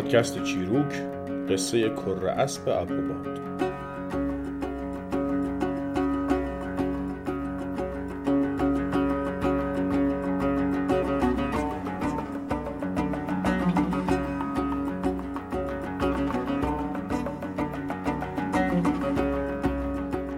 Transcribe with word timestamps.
پادکست 0.00 0.42
چیروک 0.42 0.92
قصه 1.50 1.88
کر 1.88 2.26
اسب 2.26 2.68
ابروباد 2.68 3.40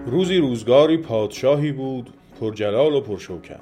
روزی 0.05 0.37
روزگاری 0.37 0.97
پادشاهی 0.97 1.71
بود 1.71 2.09
پرجلال 2.39 2.93
و 2.93 3.01
پرشوکت. 3.01 3.59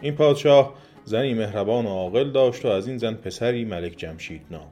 این 0.00 0.14
پادشاه 0.14 0.74
زنی 1.04 1.34
مهربان 1.34 1.86
و 1.86 1.88
عاقل 1.88 2.30
داشت 2.30 2.64
و 2.64 2.68
از 2.68 2.88
این 2.88 2.98
زن 2.98 3.14
پسری 3.14 3.64
ملک 3.64 3.96
جمشید 3.96 4.42
نام. 4.50 4.71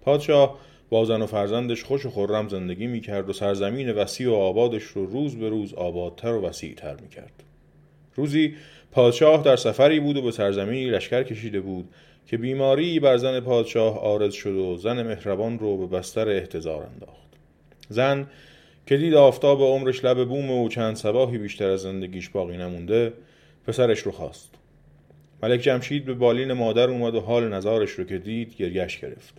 پادشاه 0.00 0.58
با 0.90 1.04
زن 1.04 1.22
و 1.22 1.26
فرزندش 1.26 1.84
خوش 1.84 2.06
و 2.06 2.10
خرم 2.10 2.48
زندگی 2.48 2.86
می‌کرد 2.86 3.30
و 3.30 3.32
سرزمین 3.32 3.92
وسیع 3.92 4.30
و 4.30 4.34
آبادش 4.34 4.82
رو 4.82 5.06
روز 5.06 5.36
به 5.36 5.48
روز 5.48 5.74
آبادتر 5.74 6.32
و 6.32 6.42
وسیعتر 6.42 6.96
می‌کرد. 6.96 7.32
روزی 8.14 8.54
پادشاه 8.92 9.42
در 9.42 9.56
سفری 9.56 10.00
بود 10.00 10.16
و 10.16 10.22
به 10.22 10.30
سرزمینی 10.30 10.90
لشکر 10.90 11.22
کشیده 11.22 11.60
بود 11.60 11.88
که 12.26 12.36
بیماری 12.36 13.00
بر 13.00 13.16
زن 13.16 13.40
پادشاه 13.40 13.98
آرز 13.98 14.34
شد 14.34 14.54
و 14.54 14.76
زن 14.76 15.02
مهربان 15.02 15.58
رو 15.58 15.76
به 15.76 15.96
بستر 15.96 16.28
احتضار 16.28 16.82
انداخت. 16.82 17.30
زن 17.88 18.26
که 18.86 18.96
دید 18.96 19.14
آفتاب 19.14 19.62
عمرش 19.62 20.04
لب 20.04 20.28
بوم 20.28 20.50
و 20.50 20.68
چند 20.68 20.96
سباهی 20.96 21.38
بیشتر 21.38 21.70
از 21.70 21.80
زندگیش 21.80 22.28
باقی 22.28 22.56
نمونده 22.56 23.12
پسرش 23.66 24.00
رو 24.00 24.12
خواست. 24.12 24.54
ملک 25.42 25.60
جمشید 25.60 26.04
به 26.04 26.14
بالین 26.14 26.52
مادر 26.52 26.90
اومد 26.90 27.14
و 27.14 27.20
حال 27.20 27.48
نظارش 27.48 27.90
رو 27.90 28.04
که 28.04 28.18
دید 28.18 28.56
گریش 28.56 28.98
گرفت. 28.98 29.34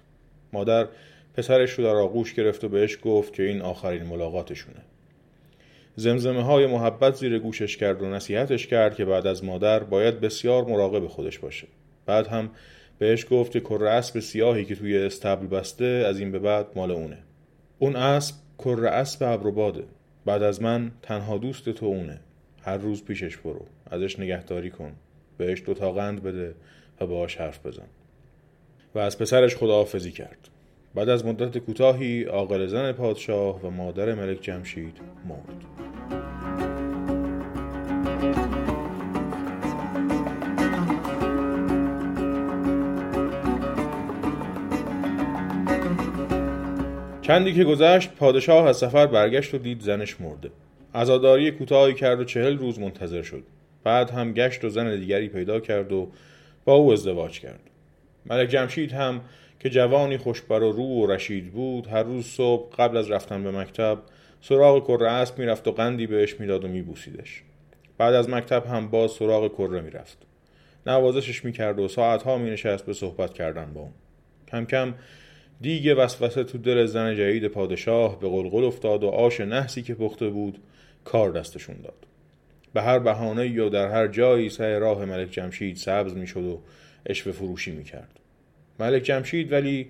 مادر 0.54 0.88
پسرش 1.34 1.72
رو 1.72 1.84
در 1.84 1.96
آغوش 1.96 2.34
گرفت 2.34 2.64
و 2.64 2.70
بهش 2.70 2.98
گفت 3.02 3.34
که 3.34 3.44
این 3.44 3.62
آخرین 3.62 4.04
ملاقاتشونه. 4.04 4.82
زمزمه 5.96 6.44
های 6.44 6.66
محبت 6.66 7.16
زیر 7.16 7.40
گوشش 7.40 7.78
کرد 7.78 8.02
و 8.02 8.06
نصیحتش 8.06 8.68
کرد 8.68 8.96
که 8.96 9.06
بعد 9.06 9.28
از 9.28 9.44
مادر 9.44 9.84
باید 9.84 10.20
بسیار 10.20 10.66
مراقب 10.66 11.08
خودش 11.08 11.40
باشه. 11.40 11.68
بعد 12.06 12.28
هم 12.28 12.50
بهش 13.00 13.26
گفت 13.32 13.52
که 13.52 13.60
کره 13.60 13.90
اسب 13.90 14.20
سیاهی 14.20 14.66
که 14.66 14.76
توی 14.76 14.98
استبل 14.98 15.48
بسته 15.48 15.86
از 15.86 16.20
این 16.20 16.32
به 16.32 16.40
بعد 16.40 16.68
مال 16.76 16.92
اونه. 16.92 17.18
اون 17.80 17.96
اسب 17.96 18.36
کره 18.58 18.90
اسب 18.90 19.24
ابروباده. 19.24 19.84
بعد 20.26 20.44
از 20.44 20.62
من 20.62 20.92
تنها 21.02 21.38
دوست 21.38 21.70
تو 21.70 21.86
اونه. 21.86 22.20
هر 22.62 22.78
روز 22.78 23.04
پیشش 23.04 23.38
برو. 23.38 23.66
ازش 23.92 24.20
نگهداری 24.20 24.70
کن. 24.70 24.92
بهش 25.38 25.64
دو 25.66 25.74
تا 25.74 25.92
قند 25.92 26.24
بده 26.24 26.56
و 27.02 27.06
باهاش 27.06 27.36
حرف 27.36 27.66
بزن. 27.66 27.88
و 28.96 29.00
از 29.00 29.18
پسرش 29.18 29.56
خداحافظی 29.56 30.12
کرد. 30.12 30.50
بعد 30.96 31.10
از 31.10 31.26
مدت 31.26 31.58
کوتاهی 31.58 32.24
عاقل 32.24 32.68
زن 32.68 32.92
پادشاه 32.92 33.62
و 33.62 33.70
مادر 33.70 34.14
ملک 34.14 34.42
جمشید 34.42 34.98
مرد. 35.30 35.66
چندی 47.22 47.54
که 47.54 47.64
گذشت 47.64 48.12
پادشاه 48.16 48.68
از 48.68 48.78
سفر 48.78 49.08
برگشت 49.08 49.54
و 49.54 49.58
دید 49.58 49.82
زنش 49.82 50.22
مرده. 50.22 50.52
عزاداری 50.96 51.52
کوتاهی 51.52 51.94
کرد 51.94 52.20
و 52.20 52.24
چهل 52.24 52.58
روز 52.58 52.80
منتظر 52.80 53.22
شد. 53.22 53.44
بعد 53.84 54.10
هم 54.10 54.34
گشت 54.34 54.66
و 54.66 54.70
زن 54.70 55.00
دیگری 55.00 55.28
پیدا 55.28 55.60
کرد 55.60 55.92
و 55.92 56.08
با 56.66 56.74
او 56.74 56.92
ازدواج 56.92 57.40
کرد. 57.40 57.71
ملک 58.26 58.50
جمشید 58.50 58.92
هم 58.92 59.22
که 59.60 59.70
جوانی 59.70 60.18
خوشبر 60.18 60.64
و 60.64 60.72
رو 60.72 60.84
و 60.84 61.12
رشید 61.12 61.52
بود 61.52 61.88
هر 61.88 62.04
روز 62.04 62.26
صبح 62.26 62.76
قبل 62.76 62.98
از 62.98 63.12
رفتن 63.12 63.44
به 63.44 63.52
مکتب 63.52 63.98
سراغ 64.42 64.84
کره 64.84 65.12
اسب 65.12 65.40
می‌رفت 65.40 65.68
و 65.68 65.72
قندی 65.72 66.08
بهش 66.08 66.40
می‌داد 66.40 66.66
و 66.66 66.68
میبوسیدش. 66.68 67.44
بعد 67.98 68.14
از 68.14 68.30
مکتب 68.30 68.66
هم 68.66 68.88
باز 68.88 69.12
سراغ 69.12 69.52
کره 69.52 69.82
می‌رفت. 69.82 70.18
نوازشش 70.88 71.46
می‌کرد 71.46 71.80
و 71.80 71.88
ساعتها 71.88 72.38
مینشست 72.38 72.86
به 72.86 72.94
صحبت 72.94 73.34
کردن 73.34 73.74
با 73.74 73.82
اون. 73.82 73.92
کم 74.48 74.66
کم 74.66 74.94
دیگه 75.62 75.96
وسوسه 75.96 76.44
تو 76.44 76.58
دل 76.58 76.86
زن 76.86 77.16
جدید 77.16 77.48
پادشاه 77.48 78.20
به 78.20 78.30
قلقل 78.30 78.64
افتاد 78.64 79.04
و 79.04 79.08
آش 79.08 79.42
نحسی 79.42 79.82
که 79.82 79.94
پخته 79.94 80.30
بود 80.30 80.58
کار 81.04 81.32
دستشون 81.32 81.76
داد. 81.84 82.08
به 82.74 82.82
هر 82.82 83.00
بهانه 83.00 83.48
یا 83.48 83.70
در 83.70 83.88
هر 83.88 84.08
جایی 84.08 84.50
سه 84.50 84.80
راه 84.80 85.06
ملک 85.06 85.32
جمشید 85.32 85.76
سبز 85.76 86.14
می‌شد 86.16 86.44
و 86.44 86.62
اشوه 87.06 87.34
فروشی 87.34 87.72
می‌کرد. 87.72 88.20
ملک 88.80 89.04
جمشید 89.04 89.52
ولی 89.52 89.88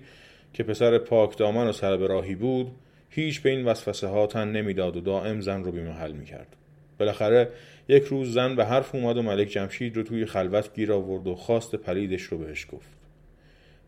که 0.52 0.62
پسر 0.62 0.98
پاک 0.98 1.38
دامن 1.38 1.68
و 1.68 1.72
سر 1.72 1.96
راهی 1.96 2.34
بود 2.34 2.72
هیچ 3.10 3.40
به 3.40 3.50
این 3.50 3.64
وسوسه 3.64 4.06
ها 4.06 4.26
تن 4.26 4.48
نمی‌داد 4.48 4.96
و 4.96 5.00
دائم 5.00 5.40
زن 5.40 5.64
رو 5.64 5.72
بیمحل 5.72 6.12
می‌کرد. 6.12 6.56
بالاخره 6.98 7.48
یک 7.88 8.04
روز 8.04 8.32
زن 8.32 8.56
به 8.56 8.64
حرف 8.64 8.94
اومد 8.94 9.16
و 9.16 9.22
ملک 9.22 9.48
جمشید 9.48 9.96
رو 9.96 10.02
توی 10.02 10.26
خلوت 10.26 10.74
گیر 10.74 10.92
آورد 10.92 11.26
و 11.26 11.34
خواست 11.34 11.76
پلیدش 11.76 12.22
رو 12.22 12.38
بهش 12.38 12.66
گفت. 12.72 12.96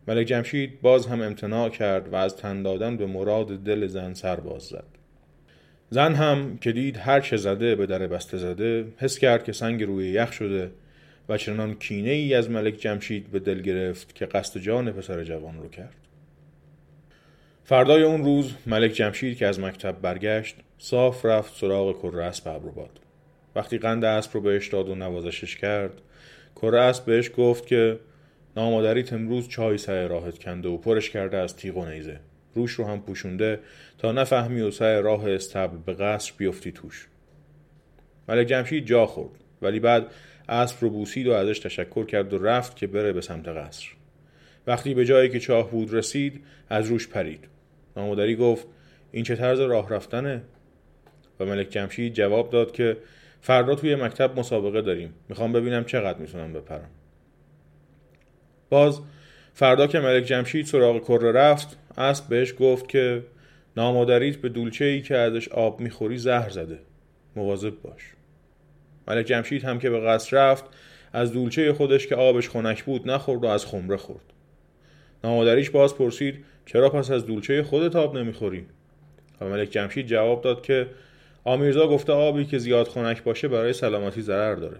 ملک 0.07 0.27
جمشید 0.27 0.81
باز 0.81 1.07
هم 1.07 1.21
امتناع 1.21 1.69
کرد 1.69 2.13
و 2.13 2.15
از 2.15 2.37
تن 2.37 2.63
دادن 2.63 2.97
به 2.97 3.05
مراد 3.05 3.63
دل 3.63 3.87
زن 3.87 4.13
سر 4.13 4.35
باز 4.35 4.63
زد. 4.63 4.85
زن 5.89 6.13
هم 6.13 6.57
که 6.57 6.71
دید 6.71 6.97
هر 6.97 7.19
چه 7.19 7.37
زده 7.37 7.75
به 7.75 7.85
در 7.85 8.07
بسته 8.07 8.37
زده 8.37 8.85
حس 8.97 9.19
کرد 9.19 9.43
که 9.43 9.51
سنگ 9.51 9.83
روی 9.83 10.09
یخ 10.09 10.31
شده 10.31 10.71
و 11.29 11.37
چنان 11.37 11.73
کینه 11.73 12.09
ای 12.09 12.33
از 12.33 12.49
ملک 12.49 12.73
جمشید 12.73 13.31
به 13.31 13.39
دل 13.39 13.61
گرفت 13.61 14.15
که 14.15 14.25
قصد 14.25 14.59
جان 14.59 14.91
پسر 14.91 15.23
جوان 15.23 15.61
رو 15.61 15.69
کرد. 15.69 15.95
فردای 17.63 18.03
اون 18.03 18.23
روز 18.23 18.53
ملک 18.65 18.91
جمشید 18.91 19.37
که 19.37 19.47
از 19.47 19.59
مکتب 19.59 20.01
برگشت 20.01 20.55
صاف 20.77 21.25
رفت 21.25 21.57
سراغ 21.57 21.99
کره 21.99 22.23
اسب 22.23 22.47
ابروباد 22.47 22.99
وقتی 23.55 23.77
قند 23.77 24.05
اسب 24.05 24.31
رو 24.33 24.41
بهش 24.41 24.67
داد 24.67 24.89
و 24.89 24.95
نوازشش 24.95 25.55
کرد 25.55 26.01
کره 26.55 26.81
اسب 26.81 27.05
بهش 27.05 27.31
گفت 27.37 27.67
که 27.67 27.99
نامادریت 28.57 29.13
امروز 29.13 29.47
چای 29.47 29.77
سر 29.77 30.07
راهت 30.07 30.37
کنده 30.37 30.69
و 30.69 30.77
پرش 30.77 31.09
کرده 31.09 31.37
از 31.37 31.55
تیغ 31.55 31.77
و 31.77 31.85
نیزه. 31.85 32.19
روش 32.55 32.71
رو 32.71 32.85
هم 32.85 33.01
پوشونده 33.01 33.59
تا 33.97 34.11
نفهمی 34.11 34.61
و 34.61 34.71
سر 34.71 35.01
راه 35.01 35.29
استبل 35.29 35.77
به 35.85 35.93
قصر 35.93 36.33
بیفتی 36.37 36.71
توش. 36.71 37.07
ملک 38.29 38.47
جمشید 38.47 38.85
جا 38.85 39.05
خورد 39.05 39.39
ولی 39.61 39.79
بعد 39.79 40.05
اسب 40.49 40.77
رو 40.81 40.89
بوسید 40.89 41.27
و 41.27 41.31
ازش 41.31 41.59
تشکر 41.59 42.05
کرد 42.05 42.33
و 42.33 42.37
رفت 42.37 42.75
که 42.75 42.87
بره 42.87 43.13
به 43.13 43.21
سمت 43.21 43.47
قصر. 43.47 43.85
وقتی 44.67 44.93
به 44.93 45.05
جایی 45.05 45.29
که 45.29 45.39
چاه 45.39 45.71
بود 45.71 45.93
رسید 45.93 46.43
از 46.69 46.87
روش 46.87 47.07
پرید. 47.07 47.47
نامادری 47.97 48.35
گفت 48.35 48.67
این 49.11 49.23
چه 49.23 49.35
طرز 49.35 49.59
راه 49.59 49.89
رفتنه؟ 49.89 50.41
و 51.39 51.45
ملک 51.45 51.69
جمشید 51.69 52.13
جواب 52.13 52.49
داد 52.49 52.71
که 52.71 52.97
فردا 53.41 53.75
توی 53.75 53.95
مکتب 53.95 54.39
مسابقه 54.39 54.81
داریم. 54.81 55.13
می‌خوام 55.29 55.53
ببینم 55.53 55.83
چقدر 55.83 56.19
می‌تونم 56.19 56.53
بپرم. 56.53 56.89
باز 58.69 58.99
فردا 59.53 59.87
که 59.87 59.99
ملک 59.99 60.23
جمشید 60.23 60.65
سراغ 60.65 61.01
کره 61.01 61.31
رفت 61.31 61.77
اسب 61.97 62.27
بهش 62.29 62.53
گفت 62.59 62.89
که 62.89 63.23
نامادریت 63.77 64.37
به 64.37 64.49
دولچه 64.49 64.85
ای 64.85 65.01
که 65.01 65.17
ازش 65.17 65.47
آب 65.47 65.79
می‌خوری 65.79 66.17
زهر 66.17 66.49
زده. 66.49 66.79
مواظب 67.35 67.81
باش. 67.81 68.14
ملک 69.07 69.25
جمشید 69.25 69.63
هم 69.63 69.79
که 69.79 69.89
به 69.89 69.99
قصر 69.99 70.37
رفت 70.37 70.65
از 71.13 71.31
دولچه 71.31 71.73
خودش 71.73 72.07
که 72.07 72.15
آبش 72.15 72.49
خنک 72.49 72.83
بود 72.83 73.09
نخورد 73.09 73.43
و 73.43 73.47
از 73.47 73.65
خمره 73.65 73.97
خورد. 73.97 74.33
نامادریش 75.23 75.69
باز 75.69 75.95
پرسید 75.95 76.45
چرا 76.65 76.89
پس 76.89 77.11
از 77.11 77.25
دولچه 77.25 77.63
خودت 77.63 77.95
آب 77.95 78.17
نمی‌خوری؟ 78.17 78.65
و 79.41 79.45
ملک 79.45 79.69
جمشید 79.69 80.07
جواب 80.07 80.41
داد 80.41 80.61
که 80.61 80.87
آمیرزا 81.43 81.87
گفته 81.87 82.13
آبی 82.13 82.45
که 82.45 82.57
زیاد 82.57 82.87
خنک 82.87 83.23
باشه 83.23 83.47
برای 83.47 83.73
سلامتی 83.73 84.21
ضرر 84.21 84.55
داره. 84.55 84.77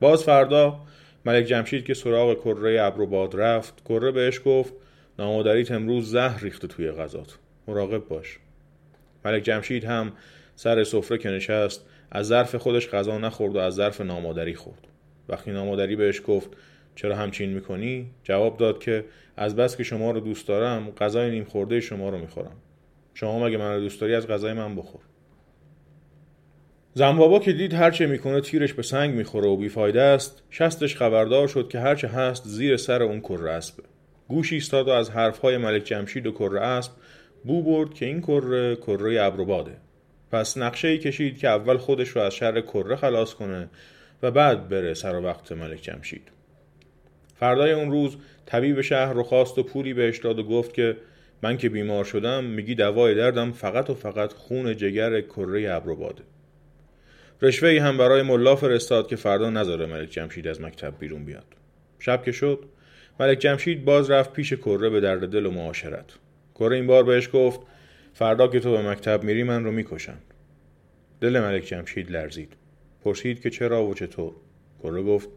باز 0.00 0.24
فردا 0.24 0.80
ملک 1.24 1.44
جمشید 1.44 1.84
که 1.84 1.94
سراغ 1.94 2.40
کره 2.40 2.82
ابروباد 2.82 3.40
رفت 3.40 3.84
کره 3.84 4.10
بهش 4.10 4.40
گفت 4.44 4.74
نامادریت 5.18 5.70
امروز 5.70 6.10
زهر 6.10 6.40
ریخته 6.44 6.66
توی 6.68 6.90
غذات. 6.90 7.38
مراقب 7.68 8.08
باش. 8.08 8.38
ملک 9.24 9.42
جمشید 9.42 9.84
هم 9.84 10.12
سر 10.56 10.84
سفره 10.84 11.18
که 11.18 11.28
نشست 11.28 11.86
از 12.14 12.26
ظرف 12.26 12.54
خودش 12.54 12.88
غذا 12.88 13.18
نخورد 13.18 13.56
و 13.56 13.58
از 13.58 13.74
ظرف 13.74 14.00
نامادری 14.00 14.54
خورد. 14.54 14.88
وقتی 15.28 15.50
نامادری 15.50 15.96
بهش 15.96 16.22
گفت 16.26 16.50
چرا 16.94 17.16
همچین 17.16 17.50
می‌کنی؟ 17.50 18.10
جواب 18.22 18.56
داد 18.56 18.78
که 18.78 19.04
از 19.36 19.56
بس 19.56 19.76
که 19.76 19.82
شما 19.82 20.10
رو 20.10 20.20
دوست 20.20 20.48
دارم 20.48 20.90
غذای 20.90 21.30
نیم 21.30 21.44
خورده 21.44 21.80
شما 21.80 22.08
رو 22.08 22.18
می‌خورم. 22.18 22.56
شما 23.14 23.46
مگه 23.46 23.56
من 23.56 23.74
رو 23.74 23.80
دوست 23.80 24.00
داری 24.00 24.14
از 24.14 24.26
غذای 24.26 24.52
من 24.52 24.76
بخور؟ 24.76 25.00
زنبابا 26.94 27.38
که 27.38 27.52
دید 27.52 27.74
هرچه 27.74 28.06
می‌کنه 28.06 28.40
تیرش 28.40 28.72
به 28.72 28.82
سنگ 28.82 29.14
می‌خوره 29.14 29.48
و 29.48 29.56
بیفایده 29.56 30.00
است 30.00 30.42
شستش 30.50 30.96
خبردار 30.96 31.48
شد 31.48 31.68
که 31.68 31.78
هرچه 31.78 32.08
هست 32.08 32.42
زیر 32.46 32.76
سر 32.76 33.02
اون 33.02 33.20
کره 33.20 33.50
اسبه 33.50 33.82
گوش 34.28 34.52
ایستاد 34.52 34.88
و 34.88 34.90
از 34.90 35.10
حرفهای 35.10 35.56
ملک 35.56 35.84
جمشید 35.84 36.26
و 36.26 36.32
کره 36.32 36.60
اسب 36.60 36.92
بو 37.44 37.62
برد 37.62 37.94
که 37.94 38.06
این 38.06 38.20
کره 38.20 38.76
کره 38.76 39.22
ابروباده. 39.22 39.76
پس 40.32 40.58
نقشه 40.58 40.88
ای 40.88 40.98
کشید 40.98 41.38
که 41.38 41.48
اول 41.48 41.76
خودش 41.76 42.08
رو 42.08 42.22
از 42.22 42.34
شر 42.34 42.60
کره 42.60 42.96
خلاص 42.96 43.34
کنه 43.34 43.68
و 44.22 44.30
بعد 44.30 44.68
بره 44.68 44.94
سر 44.94 45.20
وقت 45.20 45.52
ملک 45.52 45.82
جمشید. 45.82 46.28
فردای 47.36 47.72
اون 47.72 47.90
روز 47.90 48.16
طبیب 48.46 48.80
شهر 48.80 49.12
رو 49.12 49.22
خواست 49.22 49.58
و 49.58 49.62
پولی 49.62 49.94
بهش 49.94 50.18
داد 50.18 50.38
و 50.38 50.42
گفت 50.42 50.74
که 50.74 50.96
من 51.42 51.56
که 51.56 51.68
بیمار 51.68 52.04
شدم 52.04 52.44
میگی 52.44 52.74
دوای 52.74 53.14
دردم 53.14 53.52
فقط 53.52 53.90
و 53.90 53.94
فقط 53.94 54.32
خون 54.32 54.76
جگر 54.76 55.20
کره 55.20 55.72
ابروباده. 55.72 56.22
رشوه 57.42 57.68
ای 57.68 57.78
هم 57.78 57.98
برای 57.98 58.22
ملا 58.22 58.56
فرستاد 58.56 59.08
که 59.08 59.16
فردا 59.16 59.50
نذاره 59.50 59.86
ملک 59.86 60.10
جمشید 60.10 60.48
از 60.48 60.60
مکتب 60.60 60.94
بیرون 60.98 61.24
بیاد. 61.24 61.46
شب 61.98 62.24
که 62.24 62.32
شد 62.32 62.58
ملک 63.20 63.38
جمشید 63.38 63.84
باز 63.84 64.10
رفت 64.10 64.32
پیش 64.32 64.52
کره 64.52 64.90
به 64.90 65.00
درد 65.00 65.28
دل 65.28 65.46
و 65.46 65.50
معاشرت. 65.50 66.06
کره 66.54 66.76
این 66.76 66.86
بار 66.86 67.04
بهش 67.04 67.28
گفت 67.32 67.60
فردا 68.14 68.48
که 68.48 68.60
تو 68.60 68.72
به 68.72 68.90
مکتب 68.90 69.24
میری 69.24 69.42
من 69.42 69.64
رو 69.64 69.72
می‌کشن. 69.72 70.18
دل 71.20 71.40
ملک 71.40 71.64
جمشید 71.64 72.10
لرزید. 72.10 72.52
پرسید 73.04 73.40
که 73.40 73.50
چرا 73.50 73.86
و 73.86 73.94
چطور. 73.94 74.32
کره 74.82 75.02
گفت 75.02 75.28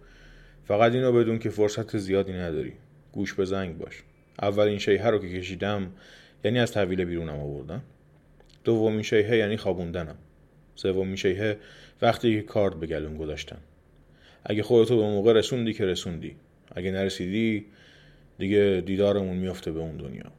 فقط 0.67 0.91
اینو 0.91 1.11
بدون 1.11 1.39
که 1.39 1.49
فرصت 1.49 1.97
زیادی 1.97 2.33
نداری. 2.33 2.73
گوش 3.11 3.33
به 3.33 3.45
زنگ 3.45 3.77
باش. 3.77 4.03
اولین 4.41 4.77
شیهه 4.77 5.07
رو 5.07 5.19
که 5.19 5.39
کشیدم 5.39 5.91
یعنی 6.43 6.59
از 6.59 6.71
تحویل 6.71 7.05
بیرونم 7.05 7.39
آوردن 7.39 7.81
دومین 8.63 9.01
شیهه 9.01 9.37
یعنی 9.37 9.57
خوابوندنم. 9.57 10.15
سومین 10.75 11.15
شیهه 11.15 11.57
وقتی 12.01 12.35
که 12.35 12.41
کارد 12.41 12.79
به 12.79 12.87
گلون 12.87 13.17
گذاشتن 13.17 13.57
اگه 14.45 14.63
خودتو 14.63 14.97
به 14.97 15.03
موقع 15.03 15.33
رسوندی 15.33 15.73
که 15.73 15.85
رسوندی. 15.85 16.35
اگه 16.75 16.91
نرسیدی 16.91 17.65
دیگه 18.37 18.83
دیدارمون 18.85 19.37
میفته 19.37 19.71
به 19.71 19.79
اون 19.79 19.97
دنیا. 19.97 20.31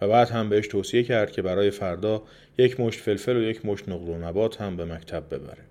و 0.00 0.08
بعد 0.08 0.28
هم 0.28 0.48
بهش 0.48 0.68
توصیه 0.68 1.02
کرد 1.02 1.30
که 1.30 1.42
برای 1.42 1.70
فردا 1.70 2.22
یک 2.58 2.80
مشت 2.80 3.00
فلفل 3.00 3.36
و 3.36 3.42
یک 3.42 3.66
مشت 3.66 3.88
نقل 3.88 4.08
و 4.08 4.18
نبات 4.18 4.60
هم 4.60 4.76
به 4.76 4.84
مکتب 4.84 5.34
ببره. 5.34 5.64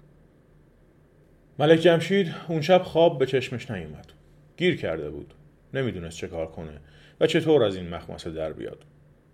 ملک 1.60 1.80
جمشید 1.80 2.36
اون 2.48 2.62
شب 2.62 2.82
خواب 2.84 3.20
به 3.20 3.26
چشمش 3.26 3.72
نیومد. 3.72 4.06
گیر 4.58 4.78
کرده 4.78 5.10
بود. 5.10 5.34
نمی‌دونست 5.74 6.18
چه 6.18 6.28
کار 6.28 6.48
کنه 6.48 6.80
و 7.20 7.28
چطور 7.28 7.64
از 7.64 7.76
این 7.76 7.90
مخمسه 7.90 8.32
در 8.32 8.54
بیاد. 8.54 8.84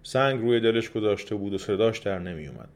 سنگ 0.03 0.41
روی 0.41 0.59
دلش 0.59 0.89
گذاشته 0.89 1.35
بود 1.35 1.53
و 1.53 1.57
صداش 1.57 1.99
در 1.99 2.19
نمیومد 2.19 2.69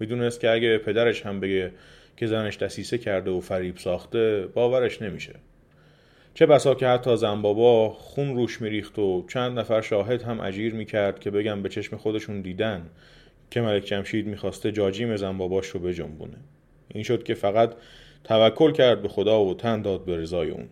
می‌دونست 0.00 0.40
که 0.40 0.50
اگه 0.50 0.78
پدرش 0.78 1.26
هم 1.26 1.40
بگه 1.40 1.72
که 2.16 2.26
زنش 2.26 2.56
دسیسه 2.56 2.98
کرده 2.98 3.30
و 3.30 3.40
فریب 3.40 3.76
ساخته 3.76 4.46
باورش 4.54 5.02
نمیشه. 5.02 5.34
چه 6.40 6.46
بسا 6.46 6.74
که 6.74 6.86
حتی 6.86 7.16
زنبابا 7.16 7.88
خون 7.88 8.36
روش 8.36 8.60
میریخت 8.60 8.98
و 8.98 9.24
چند 9.28 9.58
نفر 9.58 9.80
شاهد 9.80 10.22
هم 10.22 10.40
اجیر 10.40 10.74
می‌کرد 10.74 11.18
که 11.18 11.30
بگم 11.30 11.62
به 11.62 11.68
چشم 11.68 11.96
خودشون 11.96 12.40
دیدن 12.40 12.90
که 13.50 13.60
ملک 13.60 13.84
جمشید 13.84 14.26
می‌خواسته 14.26 14.72
جاجیم 14.72 15.16
زنباباش 15.16 15.66
رو 15.66 15.80
بجنبونه. 15.80 16.36
این 16.88 17.04
شد 17.04 17.22
که 17.22 17.34
فقط 17.34 17.72
توکل 18.24 18.72
کرد 18.72 19.02
به 19.02 19.08
خدا 19.08 19.44
و 19.44 19.54
تن 19.54 19.82
داد 19.82 20.04
به 20.04 20.16
رضای 20.16 20.50
اون. 20.50 20.68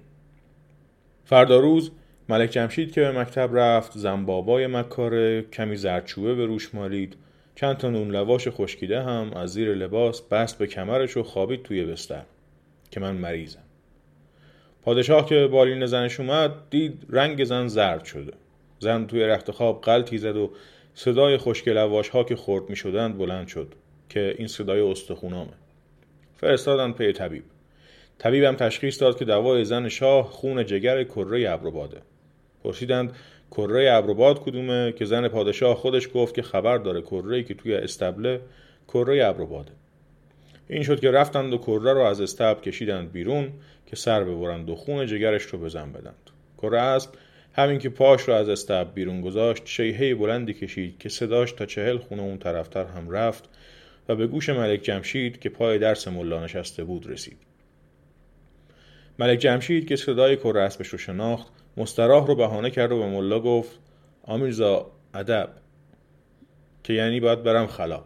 فردا 1.25 1.61
روز 1.61 1.91
ملک 2.29 2.50
جمشید 2.50 2.93
که 2.93 3.00
به 3.00 3.12
مکتب 3.20 3.50
رفت 3.53 3.99
زنبابای 3.99 4.67
مکاره 4.67 5.43
کمی 5.43 5.76
زرچوبه 5.76 6.35
به 6.35 6.47
روش 6.47 6.75
مالید. 6.75 7.17
چند 7.55 7.76
تا 7.76 7.91
نون 7.91 8.11
لواش 8.11 8.49
خشکیده 8.49 9.03
هم 9.03 9.32
از 9.32 9.53
زیر 9.53 9.75
لباس 9.75 10.23
بست 10.23 10.59
به 10.59 10.67
کمرش 10.67 11.17
و 11.17 11.23
خوابید 11.23 11.62
توی 11.62 11.85
بستر 11.85 12.23
که 12.91 13.00
من 13.00 13.17
مریضم. 13.17 13.68
پادشاه 14.88 15.26
که 15.26 15.49
بالین 15.52 15.87
زنش 15.87 16.20
اومد 16.20 16.50
دید 16.70 17.06
رنگ 17.11 17.44
زن 17.44 17.67
زرد 17.67 18.05
شده. 18.05 18.32
زن 18.79 19.06
توی 19.06 19.25
رخت 19.25 19.50
خواب 19.50 19.81
قلتی 19.81 20.19
زد 20.19 20.37
و 20.37 20.50
صدای 20.94 21.38
خشک 21.38 21.69
لواش 21.69 22.08
ها 22.08 22.25
که 22.25 22.37
خورد 22.37 22.70
می 22.70 22.76
شدند 22.76 23.19
بلند 23.19 23.49
شد 23.49 23.75
که 24.08 24.35
این 24.38 24.46
صدای 24.46 24.81
استخونامه. 24.81 25.52
فرستادن 26.37 26.93
پی 26.93 27.12
طبیب. 27.12 27.43
طبیبم 28.19 28.55
تشخیص 28.56 29.02
داد 29.02 29.19
که 29.19 29.25
دوای 29.25 29.64
زن 29.64 29.88
شاه 29.88 30.25
خون 30.25 30.67
جگر 30.67 31.05
کره 31.05 31.50
ابروباده. 31.50 31.99
پرسیدند 32.64 33.12
کره 33.50 33.93
ابروباد 33.93 34.43
کدومه؟ 34.43 34.93
که 34.93 35.05
زن 35.05 35.29
پادشاه 35.29 35.76
خودش 35.76 36.08
گفت 36.14 36.34
که 36.34 36.43
خبر 36.43 36.79
داره 36.79 37.02
کره 37.02 37.43
که 37.43 37.55
توی 37.55 37.75
استبله 37.75 38.41
کره 38.88 39.26
ابروباده. 39.26 39.73
این 40.69 40.82
شد 40.82 41.00
که 41.00 41.11
رفتند 41.11 41.52
و 41.52 41.58
کره 41.58 41.93
رو 41.93 42.00
از 42.00 42.20
استب 42.20 42.61
کشیدند 42.61 43.12
بیرون. 43.12 43.52
که 43.90 43.96
سر 43.96 44.25
ببرند 44.25 44.70
و 44.70 44.76
خون 44.76 45.06
جگرش 45.06 45.43
رو 45.43 45.58
بزن 45.58 45.93
بدند. 45.93 46.31
کره 46.58 46.81
اسب 46.81 47.11
همین 47.56 47.79
که 47.79 47.88
پاش 47.88 48.23
رو 48.23 48.35
از 48.35 48.49
استب 48.49 48.90
بیرون 48.94 49.20
گذاشت 49.20 49.62
شیهه 49.67 50.14
بلندی 50.14 50.55
کشید 50.55 50.99
که 50.99 51.08
صداش 51.08 51.52
تا 51.52 51.67
چهل 51.67 51.99
خونه 51.99 52.23
اون 52.23 52.38
طرفتر 52.38 52.85
هم 52.85 53.11
رفت 53.11 53.49
و 54.08 54.17
به 54.17 54.26
گوش 54.26 54.49
ملک 54.49 54.82
جمشید 54.82 55.40
که 55.40 55.49
پای 55.49 55.79
درس 55.79 56.08
ملا 56.08 56.44
نشسته 56.44 56.85
بود 56.85 57.06
رسید. 57.06 57.38
ملک 59.19 59.38
جمشید 59.38 59.88
که 59.88 59.96
صدای 59.96 60.37
کره 60.37 60.61
اسبش 60.61 60.88
رو 60.88 60.99
شناخت 60.99 61.52
مستراح 61.76 62.26
رو 62.26 62.34
بهانه 62.34 62.70
کرد 62.70 62.93
و 62.93 62.99
به 62.99 63.06
ملا 63.06 63.41
گفت 63.41 63.79
آمیرزا 64.23 64.91
ادب. 65.14 65.50
که 66.84 66.93
یعنی 66.93 67.20
باید 67.20 67.43
برم 67.43 67.67
خلا. 67.67 68.05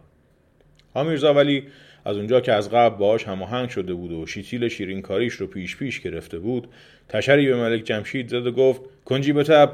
آمیرزا 0.94 1.34
ولی 1.34 1.68
از 2.04 2.16
اونجا 2.16 2.40
که 2.40 2.52
از 2.52 2.70
قبل 2.70 2.96
باش 2.96 3.24
هماهنگ 3.24 3.68
شده 3.68 3.94
بود 3.94 4.12
و 4.12 4.26
شیتیل 4.26 4.68
شیرین 4.68 5.02
کاریش 5.02 5.34
رو 5.34 5.46
پیش 5.46 5.76
پیش 5.76 6.00
گرفته 6.00 6.38
بود 6.38 6.68
تشری 7.08 7.46
به 7.46 7.56
ملک 7.56 7.84
جمشید 7.84 8.28
زد 8.28 8.46
و 8.46 8.52
گفت 8.52 8.80
کنجی 9.04 9.32
به 9.32 9.44
تب. 9.44 9.72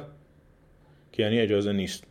که 1.13 1.23
یعنی 1.23 1.41
اجازه 1.41 1.73
نیست. 1.73 2.05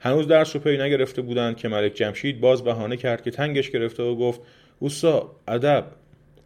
هنوز 0.00 0.28
درس 0.28 0.56
رو 0.56 0.62
پی 0.62 0.78
نگرفته 0.78 1.22
بودند 1.22 1.56
که 1.56 1.68
ملک 1.68 1.94
جمشید 1.94 2.40
باز 2.40 2.64
بهانه 2.64 2.96
کرد 2.96 3.22
که 3.22 3.30
تنگش 3.30 3.70
گرفته 3.70 4.02
و 4.02 4.16
گفت 4.16 4.40
اوسا 4.78 5.30
ادب. 5.48 5.86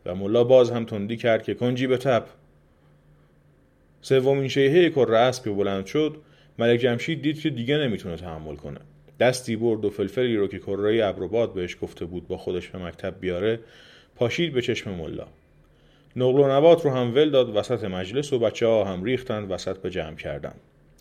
و 0.06 0.14
ملا 0.14 0.44
باز 0.44 0.70
هم 0.70 0.84
تندی 0.84 1.16
کرد 1.16 1.42
که 1.42 1.54
کنجی 1.54 1.86
به 1.86 1.96
تب. 1.96 2.24
سومین 4.00 4.48
شیهه 4.48 4.90
کره 4.90 5.18
اسب 5.18 5.44
که 5.44 5.50
بلند 5.50 5.86
شد 5.86 6.16
ملک 6.58 6.80
جمشید 6.80 7.22
دید 7.22 7.40
که 7.40 7.50
دیگه 7.50 7.76
نمی‌تونه 7.76 8.16
تحمل 8.16 8.56
کنه. 8.56 8.80
دستی 9.20 9.56
برد 9.56 9.84
و 9.84 9.90
فلفلی 9.90 10.36
رو 10.36 10.46
که 10.46 10.58
کره 10.58 11.04
ابروباد 11.04 11.54
بهش 11.54 11.76
گفته 11.82 12.04
بود 12.04 12.28
با 12.28 12.36
خودش 12.36 12.68
به 12.68 12.78
مکتب 12.78 13.20
بیاره 13.20 13.60
پاشید 14.16 14.52
به 14.52 14.62
چشم 14.62 14.90
ملا. 14.90 15.26
نقل 16.16 16.40
و 16.40 16.48
نبات 16.48 16.84
رو 16.84 16.90
هم 16.90 17.14
ول 17.14 17.30
داد 17.30 17.56
وسط 17.56 17.84
مجلس 17.84 18.32
و 18.32 18.38
بچه 18.38 18.66
ها 18.66 18.84
هم 18.84 19.04
ریختند 19.04 19.50
وسط 19.50 19.78
به 19.78 19.90
جمع 19.90 20.14
کردن. 20.14 20.54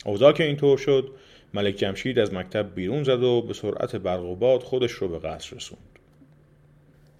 اوضاع 0.06 0.32
که 0.32 0.44
اینطور 0.44 0.78
شد 0.78 1.12
ملک 1.54 1.76
جمشید 1.76 2.20
از 2.20 2.34
مکتب 2.34 2.76
بیرون 2.76 3.04
زد 3.04 3.24
و 3.24 3.42
به 3.42 3.54
سرعت 3.54 3.96
برق 3.96 4.24
و 4.24 4.36
باد 4.36 4.64
خودش 4.64 4.92
رو 4.92 5.08
به 5.08 5.20
قصر 5.20 5.56
رسوند. 5.56 5.82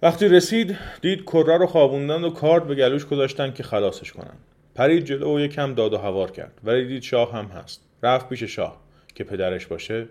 وقتی 0.02 0.28
رسید 0.28 0.78
دید 1.02 1.22
کره 1.22 1.58
رو 1.58 1.68
خوابوندن 1.68 2.24
و 2.24 2.30
کارد 2.30 2.68
به 2.68 2.76
گلوش 2.76 3.06
گذاشتن 3.06 3.54
که 3.54 3.64
خلاصش 3.64 4.12
کنن. 4.12 4.38
پرید 4.76 5.06
جلو 5.06 5.36
و 5.36 5.40
یکم 5.40 5.74
داد 5.74 5.94
و 5.94 5.98
هوار 5.98 6.32
کرد. 6.32 6.54
ولی 6.64 6.86
دید 6.86 7.04
شاه 7.04 7.34
هم 7.34 7.46
هست. 7.46 7.82
رفت 8.04 8.30
پیش 8.30 8.44
شاه 8.44 8.82
که 9.16 9.24
پدرش 9.24 9.66
باشه. 9.66 10.08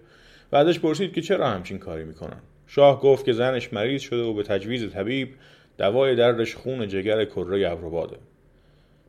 بعدش 0.50 0.80
پرسید 0.80 1.12
که 1.12 1.20
چرا 1.20 1.50
همچین 1.50 1.78
کاری 1.78 2.04
می‌کنن. 2.04 2.40
شاه 2.66 3.00
گفت 3.00 3.24
که 3.24 3.32
زنش 3.32 3.72
مریض 3.72 4.02
شده 4.02 4.22
و 4.22 4.34
به 4.34 4.42
تجویز 4.42 4.92
طبیب 4.92 5.34
دوای 5.78 6.14
دردش 6.14 6.54
خون 6.54 6.88
جگر 6.88 7.24
کره 7.24 7.70
ابروباده 7.70 8.16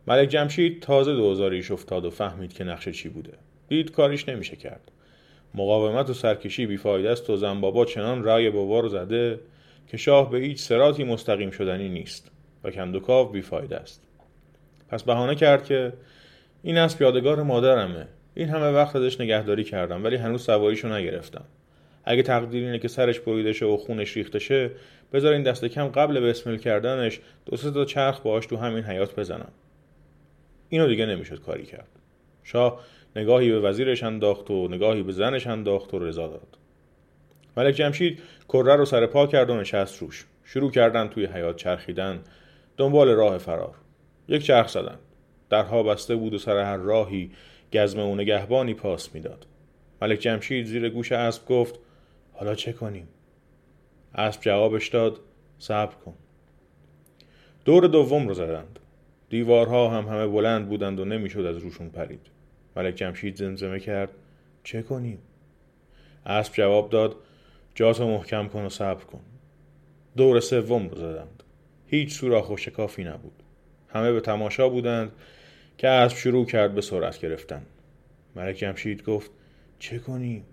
ملک 0.08 0.30
جمشید 0.30 0.82
تازه 0.82 1.14
دوزاریش 1.16 1.72
افتاد 1.72 2.06
و 2.06 2.10
فهمید 2.10 2.54
که 2.54 2.64
نقشه 2.64 2.92
چی 2.92 3.10
بوده. 3.10 3.34
دید 3.68 3.92
کاریش 3.92 4.30
نمیشه 4.30 4.56
کرد. 4.56 4.92
مقاومت 5.56 6.10
و 6.10 6.14
سرکشی 6.14 6.66
بیفایده 6.66 7.10
است 7.10 7.30
و 7.30 7.38
زنبابا 7.38 7.86
چنان 7.86 8.24
رای 8.24 8.50
بابا 8.50 8.80
رو 8.80 8.90
زده 8.90 9.40
که 9.88 9.98
شاه 9.98 10.32
به 10.32 10.38
هیچ 10.38 10.60
سراتی 10.60 11.04
مستقیم 11.04 11.52
شدنی 11.52 11.90
نیست 11.90 12.32
و 12.64 12.72
کندوکاو 12.72 13.30
بیفایده 13.30 13.78
است. 13.78 14.02
پس 14.90 15.04
بهانه 15.04 15.36
کرد 15.36 15.66
که 15.66 15.94
این 16.64 16.78
اسب 16.78 17.02
یادگار 17.02 17.44
مادرمه. 17.44 18.08
این 18.38 18.50
همه 18.50 18.72
وقت 18.72 18.96
ازش 18.96 19.22
نگهداری 19.22 19.64
کردم 19.64 20.04
ولی 20.04 20.16
هنوز 20.16 20.42
سواریشو 20.42 20.88
نگرفتم. 20.88 21.44
اگه 22.06 22.24
تقدیر 22.24 22.64
اینه 22.64 22.80
که 22.80 22.88
سرش 22.88 23.20
بریده 23.20 23.54
شه 23.54 23.66
و 23.66 23.78
خونش 23.78 24.18
ریخته 24.18 24.40
شه 24.40 24.72
بذار 25.14 25.34
این 25.34 25.44
دست 25.44 25.66
کم 25.66 25.88
قبل 25.88 26.20
بسمل 26.20 26.58
کردنش 26.58 27.20
دو 27.46 27.58
سه 27.58 27.72
تا 27.72 27.86
چرخ 27.86 28.20
باهاش 28.20 28.46
تو 28.46 28.58
همین 28.58 28.84
حیات 28.84 29.20
بزنم. 29.20 29.52
اینو 30.70 30.88
دیگه 30.88 31.06
نمی‌شد 31.06 31.42
کاری 31.42 31.66
کرد. 31.66 31.88
شاه 32.44 32.80
نگاهی 33.16 33.52
به 33.52 33.60
وزیرش 33.60 34.04
انداخت 34.04 34.52
و 34.52 34.68
نگاهی 34.68 35.04
به 35.04 35.12
زنش 35.12 35.48
انداخت 35.48 35.94
و 35.94 36.00
رضا 36.00 36.28
داد. 36.28 36.58
ملک 37.58 37.76
جمشید 37.76 38.20
کره 38.48 38.76
رو 38.76 38.86
سر 38.86 39.06
پا 39.06 39.28
کرد 39.28 39.50
و 39.50 39.56
نشست 39.56 40.02
روش. 40.02 40.26
شروع 40.44 40.72
کردن 40.72 41.08
توی 41.08 41.26
حیات 41.26 41.56
چرخیدن. 41.56 42.20
دنبال 42.78 43.10
راه 43.10 43.38
فرار. 43.38 43.76
یک 44.28 44.44
چرخ 44.44 44.68
زدن. 44.68 44.98
درها 45.50 45.84
بسته 45.84 46.16
بود 46.16 46.34
و 46.34 46.38
سر 46.38 46.58
هر 46.58 46.78
راهی 46.78 47.32
گزمه 47.74 48.04
و 48.04 48.16
نگهبانی 48.16 48.74
پاس 48.74 49.16
می‌داد. 49.16 49.46
ملک 50.02 50.20
جمشید 50.20 50.66
زیر 50.66 50.90
گوش 50.90 51.12
اسب 51.12 51.46
گفت 51.46 51.80
حالا 52.34 52.56
چه 52.56 52.74
کنیم؟ 52.74 53.08
اسب 54.16 54.42
جوابش 54.42 54.88
داد 54.88 55.20
صبر 55.60 55.96
کن. 55.96 56.14
دور 57.66 57.88
دوم 57.88 58.28
رو 58.28 58.34
زدند. 58.34 58.80
دیوارها 59.30 59.90
هم 59.90 60.08
همه 60.08 60.28
بلند 60.28 60.70
بودند 60.70 61.00
و 61.00 61.06
نمی‌شد 61.06 61.40
از 61.40 61.58
روشون 61.58 61.90
پرید. 61.90 62.22
ملک 62.76 62.96
جمشید 62.96 63.36
زمزمه 63.36 63.80
کرد 63.80 64.10
چه 64.64 64.82
کنیم؟ 64.82 65.20
اسب 66.26 66.54
جواب 66.54 66.90
داد 66.90 67.16
جاتو 67.76 68.08
محکم 68.08 68.48
کن 68.48 68.66
و 68.66 68.70
صبر 68.70 69.04
کن. 69.04 69.22
دور 70.18 70.40
سوم 70.40 70.90
رو 70.90 70.96
زدند. 70.96 71.44
هیچ 71.88 72.14
سوراخ 72.14 72.50
و 72.50 72.58
شکافی 72.58 73.04
نبود. 73.04 73.44
همه 73.90 74.12
به 74.12 74.22
تماشا 74.22 74.70
بودند 74.70 75.12
که 75.78 75.88
اسب 75.88 76.18
شروع 76.18 76.46
کرد 76.46 76.76
به 76.76 76.82
سرعت 76.82 77.20
گرفتن. 77.20 77.66
ملک 78.36 78.56
جمشید 78.56 79.04
گفت 79.04 79.32
چه 79.80 80.00
کنیم؟ 80.00 80.44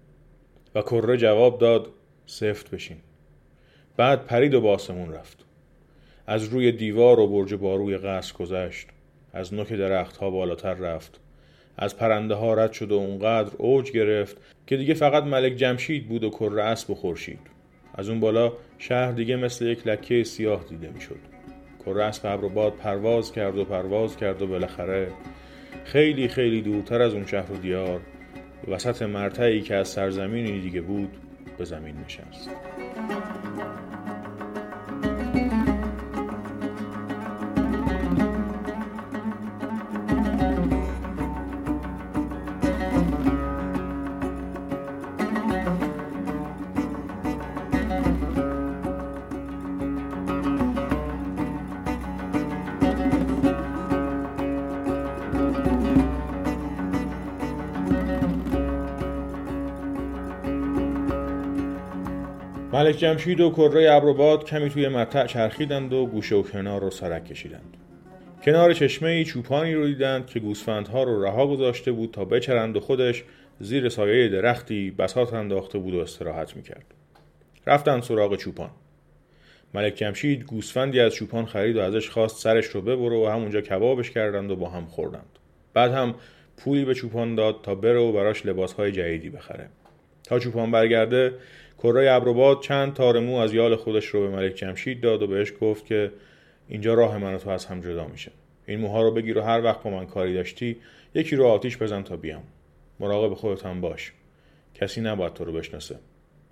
و 0.75 0.83
کره 0.83 1.17
جواب 1.17 1.59
داد 1.59 1.91
سفت 2.27 2.71
بشین 2.71 2.97
بعد 3.97 4.27
پرید 4.27 4.55
و 4.55 4.61
به 4.61 4.69
آسمون 4.69 5.13
رفت. 5.13 5.45
از 6.27 6.45
روی 6.45 6.73
دیوار 6.73 7.21
و 7.21 7.27
برج 7.27 7.55
باروی 7.55 7.97
قصر 7.97 8.35
گذشت. 8.35 8.87
از 9.33 9.55
نوک 9.55 9.73
درختها 9.73 10.31
بالاتر 10.31 10.75
رفت. 10.75 11.21
از 11.77 11.97
پرنده 11.97 12.35
ها 12.35 12.55
رد 12.55 12.73
شد 12.73 12.93
و 12.93 12.95
اونقدر 12.95 13.51
اوج 13.59 13.93
گرفت 13.93 14.37
که 14.67 14.77
دیگه 14.77 14.95
فقط 14.95 15.25
ملک 15.25 15.53
جمشید 15.53 16.09
بود 16.09 16.25
و 16.25 16.31
کره 16.31 16.63
اسب 16.63 16.91
و 16.91 16.95
خورشید. 16.95 17.41
از 17.95 18.09
اون 18.09 18.21
بالا 18.21 18.53
شهر 18.79 19.13
دیگه 19.13 19.37
مثل 19.37 19.67
یک 19.67 19.87
لکه 19.87 20.25
سیاه 20.25 20.65
دیده 20.69 20.91
می‌شد. 20.91 21.34
کره 21.87 22.05
اسب 22.05 22.27
ابر 22.27 22.49
باد 22.49 22.73
پرواز 22.77 23.33
کرد 23.33 23.59
و 23.59 23.65
پرواز 23.65 24.17
کرد 24.17 24.43
و 24.43 24.47
بالاخره 24.47 25.09
خیلی 25.85 26.29
خیلی 26.29 26.63
دورتر 26.63 27.03
از 27.03 27.15
اون 27.15 27.27
شهر 27.27 27.53
و 27.53 27.57
دیار 27.57 28.01
وسط 28.69 29.03
مرتعی 29.03 29.61
که 29.61 29.75
از 29.75 29.89
سرزمینی 29.89 30.61
دیگه 30.61 30.81
بود 30.81 31.17
به 31.59 31.65
زمین 31.65 31.95
نشست. 32.05 32.51
ملک 62.85 62.97
جمشید 62.97 63.41
و 63.41 63.51
کره 63.51 63.93
ابروباد 63.93 64.45
کمی 64.45 64.71
توی 64.71 64.89
مطع 64.89 65.27
چرخیدند 65.27 65.93
و 65.93 66.07
گوشه 66.07 66.35
و 66.35 66.43
کنار 66.43 66.81
رو 66.81 66.91
سرک 66.91 67.25
کشیدند. 67.25 67.77
کنار 68.43 68.73
چشمه 68.73 69.11
ای 69.11 69.25
چوپانی 69.25 69.75
رو 69.75 69.87
دیدند 69.87 70.27
که 70.27 70.41
گوسفندها 70.41 71.03
رو 71.03 71.25
رها 71.25 71.47
گذاشته 71.47 71.93
بود 71.93 72.11
تا 72.11 72.25
بچرند 72.25 72.77
و 72.77 72.81
خودش 72.81 73.25
زیر 73.61 73.89
سایه 73.89 74.29
درختی 74.29 74.91
بساط 74.91 75.35
انداخته 75.35 75.79
بود 75.79 75.95
و 75.95 75.99
استراحت 75.99 76.57
می‌کرد. 76.57 76.85
رفتند 77.67 78.03
سراغ 78.03 78.37
چوپان. 78.37 78.71
ملک 79.75 79.95
جمشید 79.95 80.45
گوسفندی 80.45 81.01
از 81.01 81.15
چوپان 81.15 81.47
خرید 81.47 81.77
و 81.77 81.81
ازش 81.81 82.11
خواست 82.11 82.43
سرش 82.43 82.67
رو 82.67 82.83
ببره 82.83 83.17
و 83.17 83.27
همونجا 83.27 83.61
کبابش 83.61 84.11
کردند 84.11 84.51
و 84.51 84.57
با 84.57 84.71
هم 84.71 84.87
خوردند. 84.87 85.39
بعد 85.75 85.93
هم 85.93 86.15
پولی 86.57 86.85
به 86.85 86.95
چوپان 86.95 87.35
داد 87.35 87.61
تا 87.63 87.75
بره 87.75 87.99
و 87.99 88.13
براش 88.13 88.47
لباسهای 88.47 88.93
جدیدی 88.93 89.31
بخره. 89.31 89.69
تا 90.25 90.39
چوپان 90.39 90.71
برگرده 90.71 91.33
کره 91.85 92.13
ابروباد 92.13 92.61
چند 92.61 92.95
تار 92.95 93.21
مو 93.21 93.37
از 93.37 93.55
یال 93.55 93.77
خودش 93.77 94.07
رو 94.07 94.21
به 94.21 94.37
ملک 94.37 94.55
جمشید 94.55 95.01
داد 95.01 95.23
و 95.23 95.27
بهش 95.27 95.53
گفت 95.61 95.87
که 95.87 96.13
اینجا 96.69 96.95
راه 96.95 97.19
من 97.19 97.39
تو 97.39 97.51
از 97.51 97.67
هم 97.67 97.81
جدا 97.81 98.07
میشه. 98.07 98.31
این 98.67 98.81
موها 98.81 99.03
رو 99.03 99.11
بگیر 99.11 99.39
و 99.39 99.41
هر 99.41 99.65
وقت 99.65 99.83
با 99.83 99.91
من 99.91 100.07
کاری 100.07 100.35
داشتی 100.35 100.77
یکی 101.15 101.37
رو 101.37 101.47
آتیش 101.47 101.77
بزن 101.77 102.03
تا 102.03 102.17
بیام. 102.17 102.43
مراقب 103.01 103.35
خودت 103.35 103.67
هم 103.67 103.81
باش. 103.81 104.13
کسی 104.75 105.01
نباید 105.01 105.35
تو 105.35 105.45
رو 105.45 105.53
بشناسه. 105.53 105.99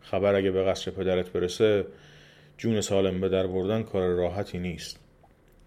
خبر 0.00 0.34
اگه 0.34 0.50
به 0.50 0.64
قصر 0.64 0.90
پدرت 0.90 1.30
برسه 1.30 1.86
جون 2.58 2.80
سالم 2.80 3.20
به 3.20 3.28
در 3.28 3.46
بردن 3.46 3.82
کار 3.82 4.08
راحتی 4.08 4.58
نیست. 4.58 5.00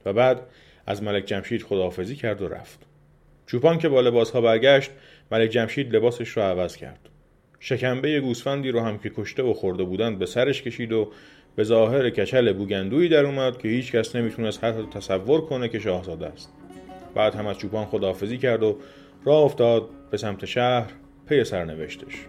و 0.05 0.13
بعد 0.13 0.41
از 0.85 1.03
ملک 1.03 1.25
جمشید 1.25 1.63
خداحافظی 1.63 2.15
کرد 2.15 2.41
و 2.41 2.47
رفت. 2.47 2.79
چوپان 3.47 3.77
که 3.77 3.89
با 3.89 4.01
لباس 4.01 4.31
ها 4.31 4.41
برگشت 4.41 4.91
ملک 5.31 5.49
جمشید 5.49 5.95
لباسش 5.95 6.29
رو 6.29 6.43
عوض 6.43 6.75
کرد. 6.75 7.09
شکمبه 7.67 8.21
گوسفندی 8.21 8.71
رو 8.71 8.79
هم 8.79 8.97
که 8.97 9.11
کشته 9.17 9.43
و 9.43 9.53
خورده 9.53 9.83
بودند 9.83 10.19
به 10.19 10.25
سرش 10.25 10.61
کشید 10.61 10.91
و 10.91 11.11
به 11.55 11.63
ظاهر 11.63 12.09
کچل 12.09 12.53
بوگندویی 12.53 13.09
در 13.09 13.25
اومد 13.25 13.57
که 13.57 13.67
هیچ 13.67 13.91
کس 13.91 14.15
نمی‌تونست 14.15 14.63
حتی 14.63 14.87
تصور 14.93 15.41
کنه 15.41 15.69
که 15.69 15.79
شاهزاده 15.79 16.27
است. 16.27 16.53
بعد 17.15 17.35
هم 17.35 17.47
از 17.47 17.57
چوپان 17.57 17.85
خداحافظی 17.85 18.37
کرد 18.37 18.63
و 18.63 18.77
راه 19.23 19.43
افتاد 19.43 19.89
به 20.11 20.17
سمت 20.17 20.45
شهر 20.45 20.91
پی 21.29 21.43
سرنوشتش. 21.43 22.27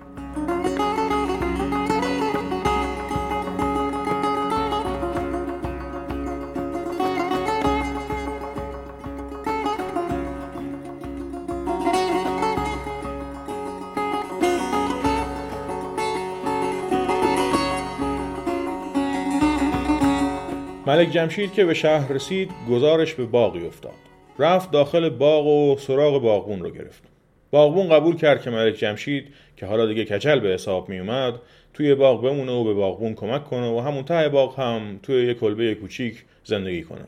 ملک 20.97 21.11
جمشید 21.11 21.53
که 21.53 21.65
به 21.65 21.75
شهر 21.75 22.12
رسید 22.12 22.50
گزارش 22.71 23.15
به 23.15 23.26
باقی 23.26 23.67
افتاد. 23.67 23.95
رفت 24.38 24.71
داخل 24.71 25.09
باغ 25.09 25.47
و 25.47 25.76
سراغ 25.79 26.23
باغبون 26.23 26.61
رو 26.61 26.71
گرفت. 26.71 27.03
باغبون 27.50 27.88
قبول 27.88 28.17
کرد 28.17 28.43
که 28.43 28.50
ملک 28.50 28.75
جمشید 28.75 29.35
که 29.57 29.67
حالا 29.67 29.87
دیگه 29.87 30.05
کچل 30.05 30.41
به 30.41 30.49
حساب 30.49 30.88
می 30.88 30.99
اومد 30.99 31.35
توی 31.75 31.95
باغ 31.95 32.23
بمونه 32.23 32.53
و 32.53 32.65
به 32.65 32.75
باغبون 32.75 33.15
کمک 33.15 33.45
کنه 33.45 33.71
و 33.71 33.81
همون 33.81 34.05
ته 34.05 34.29
باغ 34.29 34.61
هم 34.61 35.00
توی 35.03 35.26
یک 35.26 35.38
کلبه 35.38 35.75
کوچیک 35.75 36.25
زندگی 36.45 36.83
کنه. 36.83 37.05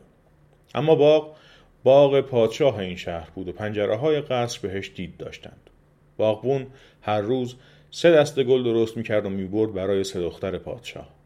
اما 0.75 0.95
باغ 0.95 1.35
باغ 1.83 2.21
پادشاه 2.21 2.79
این 2.79 2.95
شهر 2.95 3.29
بود 3.35 3.47
و 3.47 3.51
پنجره 3.51 3.95
های 3.95 4.21
قصر 4.21 4.59
بهش 4.67 4.91
دید 4.95 5.17
داشتند. 5.17 5.69
باغبون 6.17 6.67
هر 7.01 7.21
روز 7.21 7.55
سه 7.91 8.11
دسته 8.11 8.43
گل 8.43 8.63
درست 8.63 8.97
می‌کرد 8.97 9.25
و 9.25 9.29
می‌برد 9.29 9.73
برای 9.73 10.03
سه 10.03 10.19
دختر 10.19 10.57
پادشاه. 10.57 11.18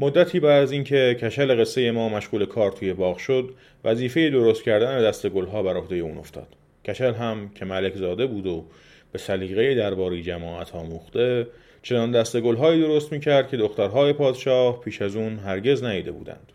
مدتی 0.00 0.40
بعد 0.40 0.62
از 0.62 0.72
اینکه 0.72 1.16
کشل 1.20 1.60
قصه 1.60 1.90
ما 1.90 2.08
مشغول 2.08 2.46
کار 2.46 2.72
توی 2.72 2.92
باغ 2.92 3.18
شد 3.18 3.54
وظیفه 3.84 4.30
درست 4.30 4.62
کردن 4.62 5.02
دست 5.02 5.28
گلها 5.28 5.62
بر 5.62 5.76
عهده 5.76 5.96
اون 5.96 6.18
افتاد. 6.18 6.46
کشل 6.84 7.14
هم 7.14 7.48
که 7.54 7.64
ملک 7.64 7.96
زاده 7.96 8.26
بود 8.26 8.46
و 8.46 8.64
به 9.12 9.18
سلیقه 9.18 9.74
درباری 9.74 10.22
جماعت 10.22 10.74
آموخته 10.74 11.46
چنان 11.82 12.10
دست 12.10 12.40
گلهایی 12.40 12.80
درست 12.80 13.12
می‌کرد 13.12 13.48
که 13.48 13.56
دخترهای 13.56 14.12
پادشاه 14.12 14.80
پیش 14.80 15.02
از 15.02 15.16
اون 15.16 15.38
هرگز 15.38 15.84
ندیده 15.84 16.12
بودند. 16.12 16.52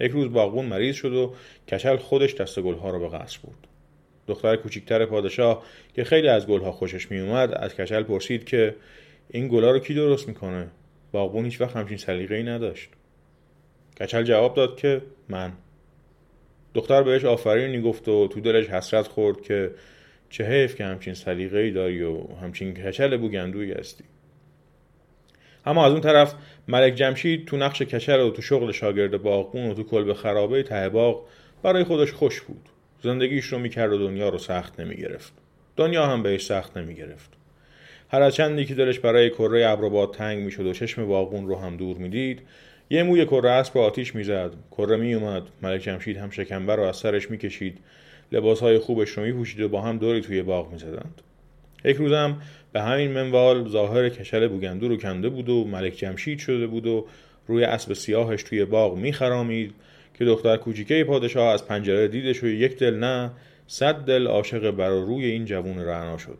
یک 0.00 0.12
روز 0.12 0.32
باغبون 0.32 0.64
مریض 0.64 0.96
شد 0.96 1.12
و 1.12 1.34
کشل 1.68 1.96
خودش 1.96 2.34
دست 2.34 2.60
گلها 2.60 2.90
را 2.90 2.98
به 2.98 3.08
قصر 3.08 3.38
برد. 3.44 3.68
دختر 4.28 4.56
کوچکتر 4.56 5.06
پادشاه 5.06 5.62
که 5.94 6.04
خیلی 6.04 6.28
از 6.28 6.46
گلها 6.46 6.72
خوشش 6.72 7.10
میومد 7.10 7.54
از 7.54 7.74
کشل 7.74 8.02
پرسید 8.02 8.44
که 8.44 8.74
این 9.30 9.48
گلها 9.48 9.70
رو 9.70 9.78
کی 9.78 9.94
درست 9.94 10.28
می‌کنه؟ 10.28 10.68
باغبون 11.14 11.44
هیچ 11.44 11.60
وقت 11.60 11.76
همچین 11.76 11.96
سلیقه‌ای 11.96 12.42
نداشت. 12.42 12.88
کچل 14.00 14.22
جواب 14.22 14.54
داد 14.54 14.76
که 14.76 15.02
من. 15.28 15.52
دختر 16.74 17.02
بهش 17.02 17.24
آفرینی 17.24 17.80
گفت 17.80 18.08
و 18.08 18.28
تو 18.28 18.40
دلش 18.40 18.66
حسرت 18.66 19.06
خورد 19.06 19.42
که 19.42 19.70
چه 20.30 20.44
حیف 20.44 20.76
که 20.76 20.84
همچین 20.84 21.14
سلیقه‌ای 21.14 21.70
داری 21.70 22.02
و 22.02 22.26
همچین 22.42 22.74
کچل 22.74 23.16
بوگندویی 23.16 23.72
هستی. 23.72 24.04
اما 25.66 25.86
از 25.86 25.92
اون 25.92 26.00
طرف 26.00 26.34
ملک 26.68 26.94
جمشید 26.94 27.46
تو 27.46 27.56
نقش 27.56 27.82
کچل 27.82 28.20
و 28.20 28.30
تو 28.30 28.42
شغل 28.42 28.72
شاگرد 28.72 29.22
باغبون 29.22 29.70
و 29.70 29.74
تو 29.74 29.82
کلب 29.82 30.12
خرابه 30.12 30.62
ته 30.62 30.88
باغ 30.88 31.26
برای 31.62 31.84
خودش 31.84 32.12
خوش 32.12 32.40
بود. 32.40 32.68
زندگیش 33.02 33.44
رو 33.44 33.58
می‌کرد 33.58 33.92
و 33.92 33.98
دنیا 33.98 34.28
رو 34.28 34.38
سخت 34.38 34.80
نمی‌گرفت. 34.80 35.32
دنیا 35.76 36.06
هم 36.06 36.22
بهش 36.22 36.46
سخت 36.46 36.76
نمی‌گرفت. 36.76 37.43
هر 38.14 38.30
چندی 38.30 38.64
که 38.64 38.74
دلش 38.74 38.98
برای 38.98 39.30
کره 39.30 39.68
ابروباد 39.68 40.14
تنگ 40.14 40.38
می‌شد 40.38 40.66
و 40.66 40.72
چشم 40.72 41.06
باغبون 41.06 41.46
رو 41.46 41.56
هم 41.56 41.76
دور 41.76 41.96
می‌دید 41.96 42.40
یه 42.90 43.02
موی 43.02 43.24
کره 43.24 43.50
اسب 43.50 43.78
آتیش 43.78 44.14
می‌زد. 44.14 44.50
کره 44.70 44.96
میومد 44.96 45.42
ملک 45.62 45.80
جمشید 45.80 46.16
هم 46.16 46.30
شکمبر 46.30 46.76
رو 46.76 46.82
از 46.82 46.96
سرش 46.96 47.30
می‌کشید. 47.30 47.78
لباسهای 48.32 48.78
خوبش 48.78 49.10
رو 49.10 49.22
میپوشید 49.22 49.60
و 49.60 49.68
با 49.68 49.80
هم 49.80 49.98
دوری 49.98 50.20
توی 50.20 50.42
باغ 50.42 50.72
می‌زدند. 50.72 51.20
یک 51.84 51.96
روزم 51.96 52.36
به 52.72 52.82
همین 52.82 53.10
منوال 53.10 53.68
ظاهر 53.68 54.08
کشل 54.08 54.48
بوگندو 54.48 54.88
رو 54.88 54.96
کنده 54.96 55.28
بود 55.28 55.48
و 55.48 55.64
ملک 55.64 55.92
جمشید 55.92 56.38
شده 56.38 56.66
بود 56.66 56.86
و 56.86 57.06
روی 57.46 57.64
اسب 57.64 57.92
سیاهش 57.92 58.42
توی 58.42 58.64
باغ 58.64 58.96
میخرامید 58.96 59.74
که 60.18 60.24
دختر 60.24 60.56
کوچیکه 60.56 61.04
پادشاه 61.04 61.48
از 61.52 61.66
پنجره 61.66 62.08
دیدش 62.08 62.42
و 62.42 62.46
یک 62.46 62.78
دل 62.78 62.94
نه 62.94 63.30
صد 63.66 63.94
دل 63.94 64.26
عاشق 64.26 64.70
بر 64.70 64.88
روی 64.88 65.24
این 65.24 65.44
جوون 65.44 65.78
رعنا 65.78 66.18
شد. 66.18 66.38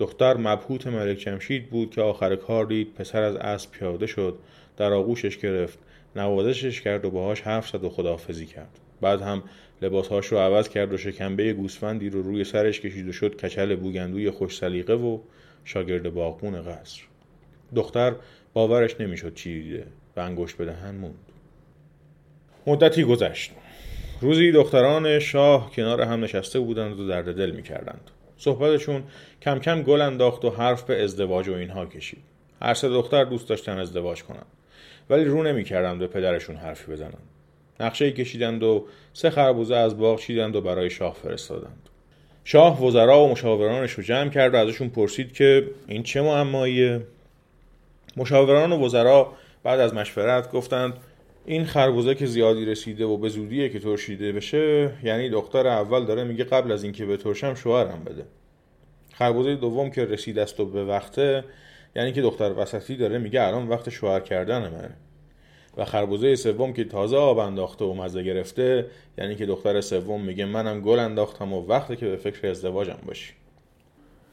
دختر 0.00 0.36
مبهوت 0.36 0.86
ملک 0.86 1.18
جمشید 1.18 1.70
بود 1.70 1.90
که 1.90 2.00
آخر 2.00 2.36
کار 2.36 2.64
دید 2.64 2.94
پسر 2.94 3.22
از 3.22 3.36
اسب 3.36 3.70
پیاده 3.70 4.06
شد 4.06 4.38
در 4.76 4.92
آغوشش 4.92 5.38
گرفت 5.38 5.78
نوازشش 6.16 6.80
کرد 6.80 7.04
و 7.04 7.10
باهاش 7.10 7.40
حرف 7.40 7.68
زد 7.68 7.84
و 7.84 7.88
خداحافظی 7.88 8.46
کرد. 8.46 8.80
بعد 9.00 9.22
هم 9.22 9.42
لباسهاش 9.82 10.26
رو 10.26 10.38
عوض 10.38 10.68
کرد 10.68 10.92
و 10.92 10.96
شکمبه 10.96 11.52
گوسفندی 11.52 12.10
رو 12.10 12.22
روی 12.22 12.44
سرش 12.44 12.80
کشید 12.80 13.08
و 13.08 13.12
شد 13.12 13.36
کچل 13.36 13.76
بوگندوی 13.76 14.30
خوش 14.30 14.56
سلیقه 14.56 14.94
و 14.94 15.18
شاگرد 15.64 16.14
باغبون 16.14 16.62
قصر. 16.62 17.02
دختر 17.74 18.12
باورش 18.52 19.00
نمی‌شد 19.00 19.34
چی 19.34 19.62
دیده 19.62 19.86
و 20.16 20.20
انگشت 20.20 20.56
به 20.56 20.64
دهن 20.64 20.94
موند. 20.94 21.14
مدتی 22.66 23.04
گذشت. 23.04 23.52
روزی 24.20 24.52
دختران 24.52 25.18
شاه 25.18 25.70
کنار 25.70 26.02
هم 26.02 26.24
نشسته 26.24 26.60
بودند 26.60 27.00
و 27.00 27.08
درد 27.08 27.36
دل 27.36 27.50
می‌کردند. 27.50 28.10
صحبتشون 28.40 29.02
کم 29.42 29.58
کم 29.58 29.82
گل 29.82 30.00
انداخت 30.00 30.44
و 30.44 30.50
حرف 30.50 30.82
به 30.82 31.04
ازدواج 31.04 31.48
و 31.48 31.54
اینها 31.54 31.86
کشید. 31.86 32.22
هر 32.62 32.74
سه 32.74 32.88
دختر 32.88 33.24
دوست 33.24 33.48
داشتن 33.48 33.78
ازدواج 33.78 34.22
کنند 34.22 34.46
ولی 35.10 35.24
رو 35.24 35.42
نمی‌کردند 35.42 35.98
به 35.98 36.06
پدرشون 36.06 36.56
حرفی 36.56 36.92
بزنند 36.92 37.28
نقشه 37.80 38.12
کشیدند 38.12 38.62
و 38.62 38.86
سه 39.12 39.30
خربوزه 39.30 39.76
از 39.76 39.98
باغ 39.98 40.20
چیدند 40.20 40.56
و 40.56 40.60
برای 40.60 40.90
شاه 40.90 41.14
فرستادند. 41.14 41.88
شاه 42.44 42.84
وزرا 42.86 43.20
و 43.20 43.28
مشاورانش 43.28 43.92
رو 43.92 44.02
جمع 44.02 44.30
کرد 44.30 44.54
و 44.54 44.56
ازشون 44.56 44.88
پرسید 44.88 45.32
که 45.32 45.70
این 45.88 46.02
چه 46.02 46.22
معماییه؟ 46.22 47.00
مشاوران 48.16 48.72
و 48.72 48.84
وزرا 48.84 49.32
بعد 49.62 49.80
از 49.80 49.94
مشورت 49.94 50.52
گفتند 50.52 50.92
این 51.50 51.64
خربوزه 51.64 52.14
که 52.14 52.26
زیادی 52.26 52.64
رسیده 52.64 53.04
و 53.04 53.16
به 53.16 53.28
زودیه 53.28 53.68
که 53.68 53.78
ترشیده 53.78 54.32
بشه 54.32 54.90
یعنی 55.02 55.28
دختر 55.28 55.66
اول 55.66 56.04
داره 56.04 56.24
میگه 56.24 56.44
قبل 56.44 56.72
از 56.72 56.84
اینکه 56.84 57.06
به 57.06 57.16
ترشم 57.16 57.54
شوهرم 57.54 58.04
بده. 58.06 58.24
خربوزه 59.12 59.54
دوم 59.54 59.90
که 59.90 60.04
رسید 60.04 60.38
است 60.38 60.60
و 60.60 60.66
به 60.66 60.84
وقته 60.84 61.44
یعنی 61.96 62.12
که 62.12 62.22
دختر 62.22 62.52
وسطی 62.56 62.96
داره 62.96 63.18
میگه 63.18 63.42
الان 63.42 63.68
وقت 63.68 63.90
شوهر 63.90 64.20
کردن 64.20 64.58
منه. 64.58 64.96
و 65.76 65.84
خربوزه 65.84 66.36
سوم 66.36 66.72
که 66.72 66.84
تازه 66.84 67.16
آب 67.16 67.38
انداخته 67.38 67.84
و 67.84 67.94
مزه 67.94 68.22
گرفته 68.22 68.86
یعنی 69.18 69.36
که 69.36 69.46
دختر 69.46 69.80
سوم 69.80 70.20
میگه 70.20 70.44
منم 70.44 70.80
گل 70.80 70.98
انداختم 70.98 71.52
و 71.52 71.66
وقتی 71.66 71.96
که 71.96 72.06
به 72.06 72.16
فکر 72.16 72.48
ازدواجم 72.48 72.98
باشی. 73.06 73.32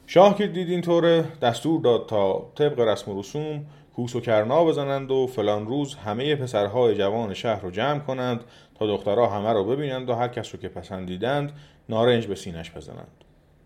شاه 0.08 0.38
که 0.38 0.48
دید 0.48 0.70
اینطوره 0.70 1.26
دستور 1.42 1.82
داد 1.82 2.08
تا 2.10 2.52
طبق 2.56 2.80
رسم 2.80 3.12
و 3.12 3.20
رسوم 3.20 3.66
کوس 3.98 4.16
و 4.16 4.22
کرنا 4.22 4.66
بزنند 4.66 5.12
و 5.12 5.28
فلان 5.28 5.68
روز 5.68 5.96
همه 5.96 6.36
پسرهای 6.36 6.96
جوان 6.96 7.34
شهر 7.34 7.62
رو 7.62 7.72
جمع 7.72 8.00
کنند 8.00 8.44
تا 8.80 8.88
دخترها 8.88 9.28
همه 9.28 9.54
رو 9.54 9.64
ببینند 9.64 10.10
و 10.10 10.14
هر 10.14 10.28
کس 10.28 10.56
رو 10.56 10.62
که 10.62 10.70
پسندیدند 10.70 11.52
نارنج 11.90 12.28
به 12.28 12.36
سینش 12.36 12.72
بزنند. 12.72 13.24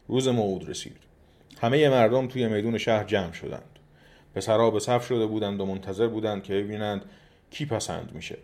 روز 0.07 0.27
موعود 0.27 0.69
رسید. 0.69 0.97
همه 1.61 1.89
مردم 1.89 2.27
توی 2.27 2.47
میدون 2.47 2.77
شهر 2.77 3.03
جمع 3.03 3.31
شدند. 3.31 3.79
پسرها 4.35 4.71
به 4.71 4.79
صف 4.79 5.07
شده 5.07 5.25
بودند 5.25 5.61
و 5.61 5.65
منتظر 5.65 6.07
بودند 6.07 6.43
که 6.43 6.53
ببینند 6.53 7.05
کی 7.50 7.65
پسند 7.65 8.11
میشه. 8.13 8.38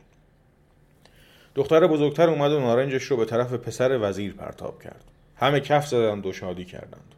دختر 1.56 1.88
بزرگتر 1.88 2.30
اومد 2.30 2.52
و 2.52 2.60
نارنجش 2.60 3.04
رو 3.04 3.18
به 3.18 3.26
طرف 3.26 3.54
پسر 3.54 4.00
وزیر 4.02 4.34
پرتاب 4.34 4.84
کرد. 4.84 5.04
همه 5.36 5.60
کف 5.60 5.88
زدند 5.88 6.26
و 6.26 6.34
شادی 6.34 6.66
کردند. 6.66 7.16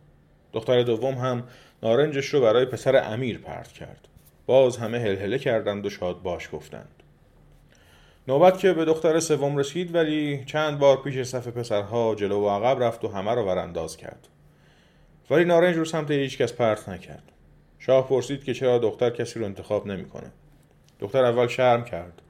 دختر 0.53 0.83
دوم 0.83 1.13
هم 1.13 1.43
نارنجش 1.83 2.25
رو 2.25 2.41
برای 2.41 2.65
پسر 2.65 3.13
امیر 3.13 3.37
پرت 3.37 3.71
کرد. 3.71 4.07
باز 4.49 4.77
همه 4.77 4.99
هلهله 4.99 5.39
کردند 5.39 5.85
و 5.85 5.89
شاد 5.89 6.21
باش 6.21 6.49
گفتند. 6.53 7.03
نوبت 8.27 8.59
که 8.59 8.73
به 8.73 8.85
دختر 8.85 9.19
سوم 9.19 9.57
رسید 9.57 9.95
ولی 9.95 10.45
چند 10.45 10.79
بار 10.79 11.01
پیش 11.01 11.27
صف 11.27 11.47
پسرها 11.47 12.15
جلو 12.15 12.41
و 12.41 12.49
عقب 12.49 12.83
رفت 12.83 13.05
و 13.05 13.07
همه 13.07 13.31
رو 13.31 13.43
ورانداز 13.43 13.97
کرد. 13.97 14.27
ولی 15.29 15.45
نارنج 15.45 15.75
رو 15.75 15.85
سمت 15.85 16.11
هیچکس 16.11 16.53
پرت 16.53 16.89
نکرد. 16.89 17.31
شاه 17.79 18.07
پرسید 18.07 18.43
که 18.43 18.53
چرا 18.53 18.77
دختر 18.77 19.09
کسی 19.09 19.39
رو 19.39 19.45
انتخاب 19.45 19.87
نمی‌کنه 19.87 20.31
دختر 20.99 21.25
اول 21.25 21.47
شرم 21.47 21.83
کرد 21.83 22.21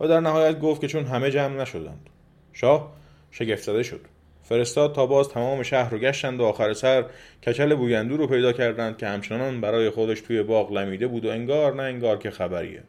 و 0.00 0.08
در 0.08 0.20
نهایت 0.20 0.60
گفت 0.60 0.80
که 0.80 0.88
چون 0.88 1.04
همه 1.04 1.30
جمع 1.30 1.62
نشدند. 1.62 2.10
شاه 2.52 2.92
شگفت 3.30 3.82
شد. 3.82 4.00
فرستاد 4.48 4.94
تا 4.94 5.06
باز 5.06 5.28
تمام 5.28 5.62
شهر 5.62 5.90
رو 5.90 5.98
گشتند 5.98 6.40
و 6.40 6.44
آخر 6.44 6.72
سر 6.72 7.04
کچل 7.46 7.74
بویندو 7.74 8.16
رو 8.16 8.26
پیدا 8.26 8.52
کردند 8.52 8.98
که 8.98 9.06
همچنان 9.06 9.60
برای 9.60 9.90
خودش 9.90 10.20
توی 10.20 10.42
باغ 10.42 10.72
لمیده 10.72 11.06
بود 11.06 11.24
و 11.24 11.30
انگار 11.30 11.74
نه 11.74 11.82
انگار 11.82 12.18
که 12.18 12.30
خبریه. 12.30 12.82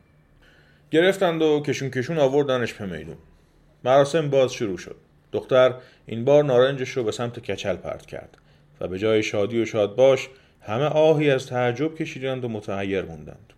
گرفتند 0.91 1.41
و 1.41 1.63
کشون 1.65 1.89
کشون 1.89 2.17
آوردنش 2.17 2.73
به 2.73 2.86
میدون. 2.86 3.17
مراسم 3.84 4.29
باز 4.29 4.53
شروع 4.53 4.77
شد. 4.77 4.95
دختر 5.32 5.73
این 6.05 6.25
بار 6.25 6.43
نارنجش 6.43 6.89
رو 6.89 7.03
به 7.03 7.12
سمت 7.12 7.39
کچل 7.39 7.75
پرت 7.75 8.05
کرد 8.05 8.38
و 8.82 8.88
به 8.88 8.99
جای 8.99 9.23
شادی 9.23 9.62
و 9.62 9.65
شاد 9.65 9.95
باش 9.95 10.29
همه 10.62 10.86
آهی 10.86 11.32
از 11.32 11.47
تعجب 11.47 11.95
کشیدند 11.95 12.45
و 12.45 12.49
متحیر 12.49 13.01
موندند. 13.01 13.53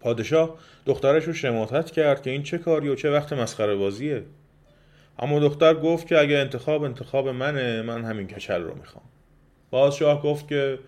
پادشاه 0.00 0.58
دخترش 0.86 1.24
رو 1.24 1.32
شماتت 1.32 1.90
کرد 1.90 2.22
که 2.22 2.30
این 2.30 2.42
چه 2.42 2.58
کاری 2.58 2.88
و 2.88 2.94
چه 2.94 3.10
وقت 3.10 3.32
مسخره 3.32 3.74
بازیه؟ 3.74 4.22
اما 5.18 5.40
دختر 5.40 5.74
گفت 5.74 6.06
که 6.06 6.18
اگه 6.18 6.36
انتخاب 6.36 6.82
انتخاب 6.82 7.28
منه 7.28 7.82
من 7.82 8.04
همین 8.04 8.26
کچل 8.26 8.62
رو 8.62 8.74
می‌خوام. 8.74 9.04
باز 9.70 9.96
شاه 9.96 10.22
گفت 10.22 10.48
که 10.48 10.78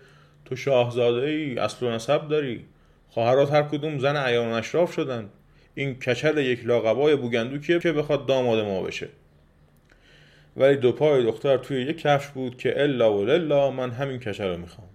تو 0.45 0.55
شاهزاده 0.55 1.27
ای 1.27 1.57
اصل 1.57 1.85
و 1.85 1.91
نسب 1.91 2.27
داری. 2.27 2.65
خواهرات 3.09 3.53
هر 3.53 3.63
کدوم 3.63 3.99
زن 3.99 4.17
عیان 4.17 4.47
اشراف 4.47 4.93
شدن. 4.93 5.29
این 5.75 5.99
کچل 5.99 6.37
یک 6.37 6.65
لاقبای 6.65 7.15
بوگندو 7.15 7.57
که 7.57 7.91
بخواد 7.91 8.25
داماد 8.25 8.59
ما 8.59 8.81
بشه. 8.81 9.09
ولی 10.57 10.75
دو 10.75 10.91
پای 10.91 11.23
دختر 11.23 11.57
توی 11.57 11.81
یک 11.81 12.01
کفش 12.01 12.27
بود 12.27 12.57
که 12.57 12.83
الا 12.83 13.13
و 13.13 13.25
للا 13.25 13.71
من 13.71 13.91
همین 13.91 14.19
کچل 14.19 14.47
رو 14.47 14.57
می‌خوام. 14.57 14.87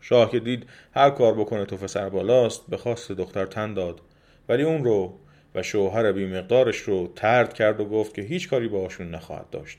شاه 0.00 0.30
که 0.30 0.40
دید 0.40 0.66
هر 0.94 1.10
کار 1.10 1.34
بکنه 1.34 1.64
تو 1.64 1.86
سر 1.86 2.08
بالاست 2.08 2.62
به 2.68 2.76
خواست 2.76 3.12
دختر 3.12 3.46
تن 3.46 3.74
داد. 3.74 4.00
ولی 4.48 4.62
اون 4.62 4.84
رو 4.84 5.18
و 5.56 5.62
شوهر 5.62 6.12
بیمقدارش 6.12 6.76
رو 6.76 7.12
ترد 7.16 7.54
کرد 7.54 7.80
و 7.80 7.84
گفت 7.84 8.14
که 8.14 8.22
هیچ 8.22 8.48
کاری 8.48 8.68
باهاشون 8.68 9.10
نخواهد 9.10 9.50
داشت. 9.50 9.78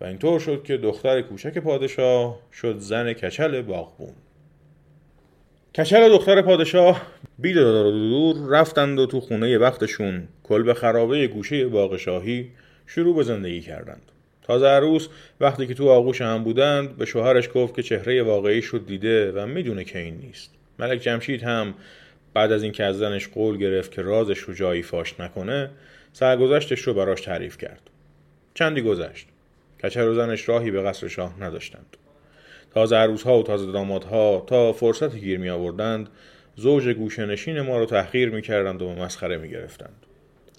و 0.00 0.04
اینطور 0.04 0.40
شد 0.40 0.62
که 0.64 0.76
دختر 0.76 1.20
کوچک 1.20 1.58
پادشاه 1.58 2.38
شد 2.52 2.78
زن 2.78 3.12
کچل 3.12 3.62
باغبون. 3.62 4.12
کچل 5.78 6.08
دختر 6.08 6.42
پادشاه 6.42 7.02
بی 7.38 7.52
دار 7.52 7.90
دور 7.90 8.48
رفتند 8.48 8.98
و 8.98 9.06
تو 9.06 9.20
خونه 9.20 9.58
وقتشون 9.58 10.28
به 10.48 10.74
خرابه 10.74 11.26
گوشه 11.26 11.66
باغ 11.66 11.96
شاهی 11.96 12.50
شروع 12.86 13.16
به 13.16 13.22
زندگی 13.22 13.60
کردند. 13.60 14.02
تازه 14.42 14.66
عروس 14.66 15.08
وقتی 15.40 15.66
که 15.66 15.74
تو 15.74 15.88
آغوش 15.88 16.20
هم 16.20 16.44
بودند 16.44 16.96
به 16.96 17.04
شوهرش 17.04 17.48
گفت 17.54 17.76
که 17.76 17.82
چهره 17.82 18.22
واقعی 18.22 18.62
شد 18.62 18.86
دیده 18.86 19.32
و 19.32 19.46
می‌دونه 19.46 19.84
که 19.84 19.98
این 19.98 20.16
نیست. 20.16 20.50
ملک 20.78 21.00
جمشید 21.00 21.42
هم 21.42 21.74
بعد 22.34 22.52
از 22.52 22.62
اینکه 22.62 22.84
از 22.84 22.98
زنش 22.98 23.28
قول 23.28 23.56
گرفت 23.58 23.92
که 23.92 24.02
رازش 24.02 24.38
رو 24.38 24.54
جایی 24.54 24.82
فاش 24.82 25.20
نکنه 25.20 25.70
سرگذشتش 26.12 26.80
رو 26.80 26.94
براش 26.94 27.20
تعریف 27.20 27.58
کرد. 27.58 27.80
چندی 28.54 28.82
گذشت؟ 28.82 29.26
کچر 29.84 30.08
و 30.08 30.14
زنش 30.14 30.48
راهی 30.48 30.70
به 30.70 30.82
قصر 30.82 31.08
شاه 31.08 31.42
نداشتند. 31.42 31.96
تازه 32.74 32.96
عروسها 32.96 33.38
و 33.38 33.42
تازه 33.42 33.72
دامادها 33.72 34.44
تا 34.46 34.72
فرصت 34.72 35.16
گیر 35.16 35.38
می 35.38 35.50
آوردند 35.50 36.08
زوج 36.56 36.88
گوشنشین 36.88 37.60
ما 37.60 37.78
رو 37.78 37.86
تحقیر 37.86 38.30
می 38.30 38.42
کردند 38.42 38.82
و 38.82 38.94
مسخره 38.94 39.36
می 39.36 39.50
گرفتند 39.50 40.06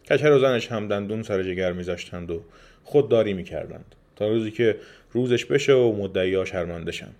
کچر 0.09 0.31
و 0.31 0.39
زنش 0.39 0.71
هم 0.71 0.88
دندون 0.88 1.23
سر 1.23 1.43
جگر 1.43 1.73
می 1.73 1.83
زشتند 1.83 2.31
و 2.31 2.41
خودداری 2.83 3.33
می 3.33 3.43
کردند 3.43 3.95
تا 4.15 4.27
روزی 4.27 4.51
که 4.51 4.75
روزش 5.11 5.45
بشه 5.45 5.73
و 5.73 5.95
مدعیا 5.95 6.45
شرمنده 6.45 6.91
شند. 6.91 7.15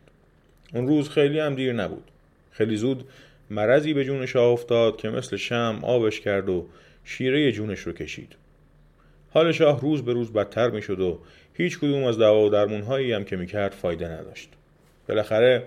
اون 0.73 0.87
روز 0.87 1.09
خیلی 1.09 1.39
هم 1.39 1.55
دیر 1.55 1.73
نبود. 1.73 2.11
خیلی 2.51 2.77
زود 2.77 3.07
مرضی 3.49 3.93
به 3.93 4.05
جون 4.05 4.25
شاه 4.25 4.51
افتاد 4.51 4.97
که 4.97 5.10
مثل 5.10 5.38
شم 5.38 5.79
آبش 5.84 6.19
کرد 6.19 6.49
و 6.49 6.65
شیره 7.03 7.51
جونش 7.51 7.79
رو 7.79 7.93
کشید. 7.93 8.36
حال 9.29 9.51
شاه 9.51 9.81
روز 9.81 10.05
به 10.05 10.13
روز 10.13 10.34
بدتر 10.34 10.69
می 10.69 10.81
شد 10.81 10.99
و 10.99 11.19
هیچ 11.53 11.79
کدوم 11.79 12.03
از 12.03 12.17
دوا 12.17 12.45
و 12.45 12.49
درمونهایی 12.49 13.13
هم 13.13 13.23
که 13.23 13.36
می 13.36 13.47
کرد 13.47 13.71
فایده 13.71 14.08
نداشت. 14.08 14.49
بالاخره 15.08 15.63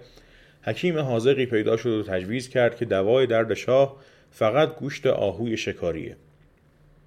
حکیم 0.62 0.98
حاضقی 0.98 1.46
پیدا 1.46 1.76
شد 1.76 1.90
و 1.90 2.02
تجویز 2.02 2.48
کرد 2.48 2.76
که 2.76 2.84
دوای 2.84 3.26
درد 3.26 3.54
شاه 3.54 3.96
فقط 4.30 4.76
گوشت 4.76 5.06
آهوی 5.06 5.56
شکاریه. 5.56 6.16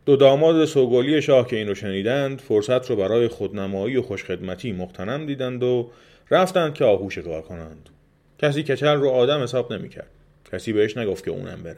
دو 0.06 0.16
داماد 0.16 0.66
سوگلی 0.66 1.22
شاه 1.22 1.48
که 1.48 1.56
این 1.56 1.68
رو 1.68 1.76
شنیدند 1.76 2.40
فرصت 2.40 2.90
رو 2.90 2.96
برای 2.96 3.28
خودنمایی 3.28 3.98
و 3.98 4.02
خوشخدمتی 4.02 4.72
مقتنم 4.72 5.26
دیدند 5.26 5.64
و 5.64 5.92
رفتند 6.32 6.74
که 6.74 6.86
آهو 6.86 7.10
شکار 7.10 7.42
کنند. 7.42 7.90
کسی 8.40 8.64
کچل 8.64 8.96
رو 8.96 9.10
آدم 9.10 9.44
حساب 9.44 9.74
نمی‌کرد. 9.74 10.10
کسی 10.52 10.74
بهش 10.74 10.98
نگفت 10.98 11.26
که 11.26 11.32
اونم 11.32 11.64
بره. 11.64 11.78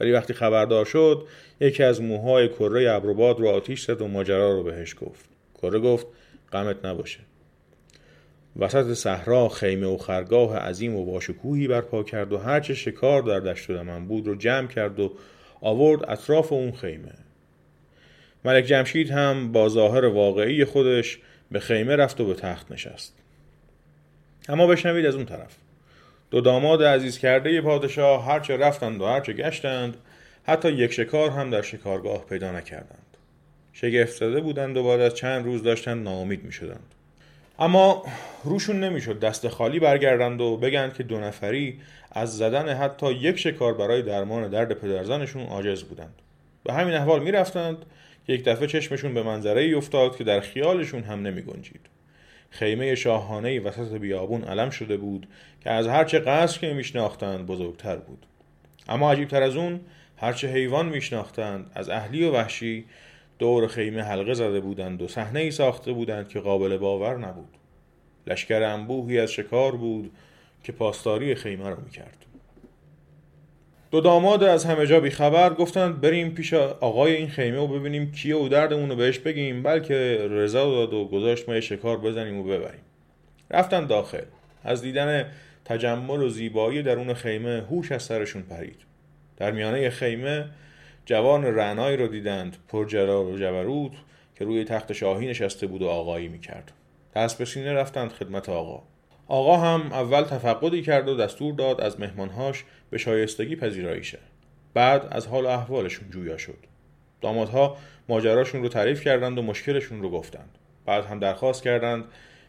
ولی 0.00 0.12
وقتی 0.12 0.34
خبردار 0.34 0.84
شد 0.84 1.26
یکی 1.60 1.82
از 1.82 2.02
موهای 2.02 2.48
کره 2.48 2.90
ابروباد 2.90 3.40
رو 3.40 3.48
آتیش 3.48 3.84
زد 3.84 4.00
و 4.00 4.08
ماجرا 4.08 4.52
رو 4.52 4.62
بهش 4.62 4.94
گفت. 5.00 5.24
کره 5.54 5.78
گفت 5.78 6.06
غمت 6.52 6.84
نباشه. 6.84 7.20
وسط 8.58 8.92
صحرا 8.92 9.48
خیمه 9.48 9.86
و 9.86 9.96
خرگاه 9.96 10.58
عظیم 10.58 10.96
و 10.96 11.04
باشکوهی 11.04 11.68
برپا 11.68 12.02
کرد 12.02 12.32
و 12.32 12.38
هرچه 12.38 12.74
شکار 12.74 13.22
در 13.22 13.40
دشت 13.40 13.70
من 13.70 14.06
بود 14.06 14.26
رو 14.26 14.34
جمع 14.34 14.66
کرد 14.66 15.00
و 15.00 15.12
آورد 15.60 16.10
اطراف 16.10 16.52
اون 16.52 16.72
خیمه. 16.72 17.12
ملک 18.44 18.64
جمشید 18.64 19.10
هم 19.10 19.52
با 19.52 19.68
ظاهر 19.68 20.04
واقعی 20.04 20.64
خودش 20.64 21.18
به 21.50 21.60
خیمه 21.60 21.96
رفت 21.96 22.20
و 22.20 22.26
به 22.26 22.34
تخت 22.34 22.72
نشست. 22.72 23.16
اما 24.48 24.66
بشنوید 24.66 25.06
از 25.06 25.14
اون 25.14 25.24
طرف. 25.24 25.56
دو 26.30 26.40
داماد 26.40 26.82
عزیز 26.82 27.18
کرده 27.18 27.60
پادشاه 27.60 28.26
هرچه 28.26 28.56
رفتند 28.56 29.00
و 29.00 29.06
هرچه 29.06 29.32
گشتند 29.32 29.96
حتی 30.46 30.72
یک 30.72 30.92
شکار 30.92 31.30
هم 31.30 31.50
در 31.50 31.62
شکارگاه 31.62 32.24
پیدا 32.24 32.52
نکردند 32.52 33.16
شگفت 33.72 34.16
زده 34.16 34.40
بودند 34.40 34.76
و 34.76 34.84
بعد 34.84 35.00
از 35.00 35.14
چند 35.14 35.44
روز 35.44 35.62
داشتند 35.62 36.04
ناامید 36.04 36.44
می 36.44 36.52
شدند. 36.52 36.94
اما 37.58 38.04
روشون 38.44 38.80
نمی‌شد 38.80 39.20
دست 39.20 39.48
خالی 39.48 39.80
برگردند 39.80 40.40
و 40.40 40.56
بگند 40.56 40.94
که 40.94 41.02
دو 41.02 41.20
نفری 41.20 41.80
از 42.12 42.36
زدن 42.36 42.68
حتی 42.68 43.12
یک 43.12 43.38
شکار 43.38 43.74
برای 43.74 44.02
درمان 44.02 44.50
درد 44.50 44.72
پدرزنشون 44.72 45.46
عاجز 45.46 45.82
بودند 45.82 46.14
به 46.64 46.72
همین 46.72 46.94
احوال 46.94 47.22
می‌رفتند 47.22 47.76
یک 48.28 48.44
دفعه 48.44 48.66
چشمشون 48.66 49.14
به 49.14 49.22
منظره 49.22 49.60
ای 49.60 49.74
افتاد 49.74 50.16
که 50.16 50.24
در 50.24 50.40
خیالشون 50.40 51.02
هم 51.02 51.22
نمی 51.22 51.42
گنجید. 51.42 51.95
خیمه 52.50 52.94
شاهانه 52.94 53.60
وسط 53.60 53.92
بیابون 53.92 54.44
علم 54.44 54.70
شده 54.70 54.96
بود 54.96 55.28
که 55.60 55.70
از 55.70 55.86
هرچه 55.86 56.18
قصر 56.18 56.60
که 56.60 56.72
میشناختند 56.72 57.46
بزرگتر 57.46 57.96
بود. 57.96 58.26
اما 58.88 59.12
عجیبتر 59.12 59.42
از 59.42 59.56
اون 59.56 59.80
هرچه 60.16 60.48
حیوان 60.48 60.88
میشناختند 60.88 61.70
از 61.74 61.88
اهلی 61.88 62.24
و 62.24 62.32
وحشی 62.32 62.84
دور 63.38 63.66
خیمه 63.66 64.02
حلقه 64.02 64.34
زده 64.34 64.60
بودند 64.60 65.02
و 65.02 65.08
صحنه 65.08 65.40
ای 65.40 65.50
ساخته 65.50 65.92
بودند 65.92 66.28
که 66.28 66.40
قابل 66.40 66.76
باور 66.76 67.16
نبود. 67.16 67.48
لشکر 68.26 68.62
انبوهی 68.62 69.18
از 69.18 69.32
شکار 69.32 69.76
بود 69.76 70.10
که 70.64 70.72
پاسداری 70.72 71.34
خیمه 71.34 71.68
را 71.68 71.76
می‌کرد. 71.76 72.25
دو 73.96 74.00
داماد 74.00 74.42
از 74.42 74.64
همه 74.64 74.86
جا 74.86 75.10
خبر 75.10 75.54
گفتند 75.54 76.00
بریم 76.00 76.30
پیش 76.30 76.54
آقای 76.54 77.16
این 77.16 77.28
خیمه 77.28 77.58
و 77.58 77.66
ببینیم 77.66 78.12
کیه 78.12 78.36
و 78.36 78.48
دردمون 78.48 78.90
رو 78.90 78.96
بهش 78.96 79.18
بگیم 79.18 79.62
بلکه 79.62 80.26
رضا 80.30 80.70
داد 80.70 80.94
و 80.94 81.04
گذاشت 81.04 81.48
ما 81.48 81.60
شکار 81.60 81.98
بزنیم 81.98 82.38
و 82.38 82.42
ببریم. 82.42 82.80
رفتن 83.50 83.86
داخل. 83.86 84.22
از 84.64 84.82
دیدن 84.82 85.30
تجمل 85.64 86.22
و 86.22 86.28
زیبایی 86.28 86.82
درون 86.82 87.14
خیمه 87.14 87.62
هوش 87.70 87.92
از 87.92 88.02
سرشون 88.02 88.42
پرید. 88.42 88.78
در 89.36 89.50
میانه 89.50 89.90
خیمه 89.90 90.44
جوان 91.06 91.44
رعنایی 91.44 91.96
رو 91.96 92.06
دیدند 92.06 92.56
پر 92.68 92.84
جلال 92.84 93.26
و 93.26 93.38
جبروت 93.38 93.92
که 94.38 94.44
روی 94.44 94.64
تخت 94.64 94.92
شاهی 94.92 95.26
نشسته 95.26 95.66
بود 95.66 95.82
و 95.82 95.88
آقایی 95.88 96.28
می‌کرد. 96.28 96.72
دست 97.14 97.38
به 97.38 97.44
سینه 97.44 97.72
رفتند 97.72 98.12
خدمت 98.12 98.48
آقا. 98.48 98.82
آقا 99.28 99.56
هم 99.56 99.92
اول 99.92 100.22
تفقدی 100.22 100.82
کرد 100.82 101.08
و 101.08 101.16
دستور 101.16 101.54
داد 101.54 101.80
از 101.80 102.00
مهمانهاش 102.00 102.64
به 102.90 102.98
شایستگی 102.98 103.56
پذیرایی 103.56 104.04
شه. 104.04 104.18
بعد 104.74 105.08
از 105.10 105.26
حال 105.26 105.44
و 105.44 105.48
احوالشون 105.48 106.10
جویا 106.10 106.36
شد. 106.36 106.58
دامادها 107.20 107.76
ماجراشون 108.08 108.62
رو 108.62 108.68
تعریف 108.68 109.04
کردند 109.04 109.38
و 109.38 109.42
مشکلشون 109.42 110.02
رو 110.02 110.10
گفتند. 110.10 110.58
بعد 110.86 111.04
هم 111.04 111.18
درخواست 111.18 111.62
کردند 111.62 112.04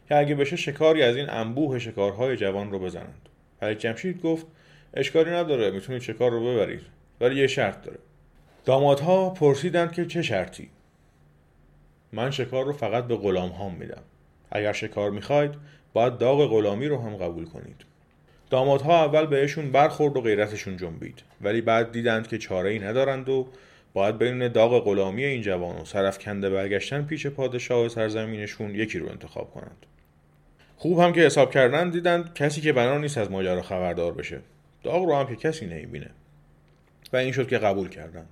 که 0.08 0.16
اگه 0.16 0.36
بشه 0.36 0.56
شکاری 0.56 1.04
از 1.04 1.16
این 1.16 1.30
انبوه 1.30 1.80
شکارهای 1.80 2.38
جوان 2.38 2.72
رو 2.72 2.80
بزنند. 2.80 3.30
ولی 3.62 3.76
جمشید 3.76 4.22
گفت 4.22 4.46
اشکالی 4.94 5.32
نداره 5.32 5.72
می‌تونید 5.72 6.02
شکار 6.02 6.32
رو 6.32 6.54
ببرید. 6.54 6.82
ولی 7.22 7.36
یه 7.42 7.48
شرط 7.48 7.84
داره. 7.84 8.00
دامادها 8.66 9.30
پرسیدند 9.30 9.92
که 9.92 10.06
چه 10.06 10.22
شرطی؟ 10.22 10.70
من 12.12 12.32
شکار 12.32 12.66
رو 12.66 12.74
فقط 12.74 13.08
به 13.08 13.16
غلام 13.16 13.50
هام 13.50 13.74
میدم. 13.74 14.02
اگر 14.52 14.74
شکار 14.74 15.12
می‌خواید 15.12 15.52
باید 15.98 16.18
داغ 16.18 16.50
غلامی 16.50 16.88
رو 16.88 17.02
هم 17.02 17.16
قبول 17.16 17.46
کنید. 17.46 17.86
دامادها 18.50 19.06
اول 19.06 19.26
بهشون 19.26 19.72
برخورد 19.72 20.18
و 20.18 20.22
غیرتشون 20.22 20.78
جنبید. 20.78 21.24
ولی 21.42 21.62
بعد 21.62 21.92
دیدند 21.92 22.28
که 22.28 22.38
چاره 22.38 22.70
ای 22.70 22.80
ندارند 22.80 23.30
و 23.30 23.48
باید 23.94 24.18
بین 24.18 24.48
داغ 24.48 24.84
غلامی 24.84 25.24
این 25.24 25.42
جوان 25.42 25.76
و 25.76 25.86
سرفکنده 25.86 26.50
برگشتن 26.50 27.06
پیش 27.06 27.28
پادشاه 27.28 27.90
سرزمینشون 27.90 28.76
یکی 28.76 29.00
رو 29.00 29.10
انتخاب 29.10 29.52
کنند. 29.52 29.86
خوب 30.76 31.00
هم 31.00 31.14
که 31.14 31.22
حساب 31.22 31.52
کردن 31.52 31.90
دیدند 31.90 32.34
کسی 32.34 32.62
که 32.62 32.74
بنا 32.74 32.98
نیست 32.98 33.18
از 33.18 33.32
ماجرا 33.32 33.62
خبردار 33.62 34.14
بشه. 34.14 34.40
داغ 34.84 35.06
رو 35.06 35.16
هم 35.16 35.28
که 35.28 35.36
کسی 35.36 35.66
نمی‌بینه. 35.66 36.10
و 37.14 37.18
این 37.18 37.32
شد 37.32 37.48
که 37.48 37.58
قبول 37.58 37.90
کردند. 37.90 38.30